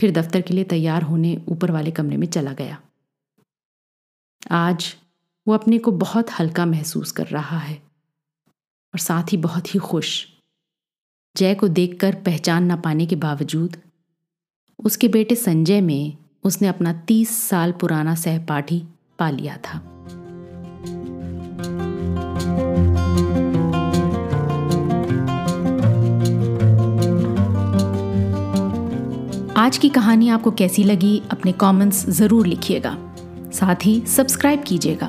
फिर 0.00 0.12
दफ्तर 0.12 0.40
के 0.40 0.54
लिए 0.54 0.64
तैयार 0.64 1.02
होने 1.02 1.44
ऊपर 1.48 1.70
वाले 1.70 1.90
कमरे 1.90 2.16
में 2.16 2.26
चला 2.26 2.52
गया। 2.52 2.82
आज 4.50 4.96
वो 5.48 5.54
अपने 5.54 5.78
को 5.78 5.90
बहुत 5.90 6.30
हल्का 6.30 6.66
महसूस 6.66 7.12
कर 7.12 7.26
रहा 7.26 7.58
है 7.58 7.76
और 8.94 8.98
साथ 8.98 9.24
ही 9.32 9.36
बहुत 9.36 9.74
ही 9.74 9.80
खुश। 9.80 10.33
जय 11.36 11.54
को 11.54 11.68
देखकर 11.68 12.14
पहचान 12.14 12.70
न 12.72 12.76
पाने 12.76 13.06
के 13.06 13.16
बावजूद, 13.16 13.76
उसके 14.78 15.08
बेटे 15.08 15.34
संजय 15.34 15.80
में 15.80 16.16
उसने 16.44 16.68
अपना 16.68 16.92
तीस 17.06 17.30
साल 17.48 17.72
पुराना 17.72 18.14
सहपाठी 18.14 18.78
पा 19.18 19.30
लिया 19.30 19.56
था। 19.56 19.78
आज 29.56 29.78
की 29.78 29.88
कहानी 29.88 30.28
आपको 30.28 30.50
कैसी 30.50 30.84
लगी, 30.84 31.22
अपने 31.30 31.52
कमेंट्स 31.52 32.08
ज़रूर 32.10 32.46
लिखिएगा। 32.46 32.96
साथ 33.54 33.86
ही 33.86 34.00
सब्सक्राइब 34.06 34.62
कीजिएगा। 34.62 35.06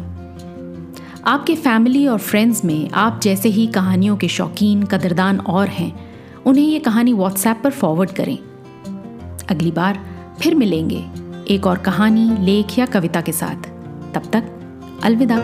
आपके 1.27 1.55
फैमिली 1.55 2.05
और 2.07 2.19
फ्रेंड्स 2.19 2.65
में 2.65 2.89
आप 2.89 3.19
जैसे 3.23 3.49
ही 3.49 3.67
कहानियों 3.67 4.17
के 4.17 4.27
शौकीन, 4.27 4.83
कदरदान 4.83 5.39
और 5.39 5.67
हैं 5.67 6.04
उन्हें 6.45 6.65
ये 6.65 6.79
कहानी 6.79 7.13
व्हाट्सएप 7.13 7.61
पर 7.63 7.71
फॉरवर्ड 7.71 8.11
करें। 8.11 8.37
अगली 9.51 9.71
बार 9.71 10.05
फिर 10.41 10.55
मिलेंगे 10.55 11.05
एक 11.49 11.67
और 11.67 11.77
कहानी, 11.77 12.37
लेख 12.39 12.79
या 12.79 12.85
कविता 12.85 13.21
के 13.21 13.31
साथ। 13.31 13.67
तब 14.13 14.21
तक 14.33 14.43
अलविदा। 15.03 15.37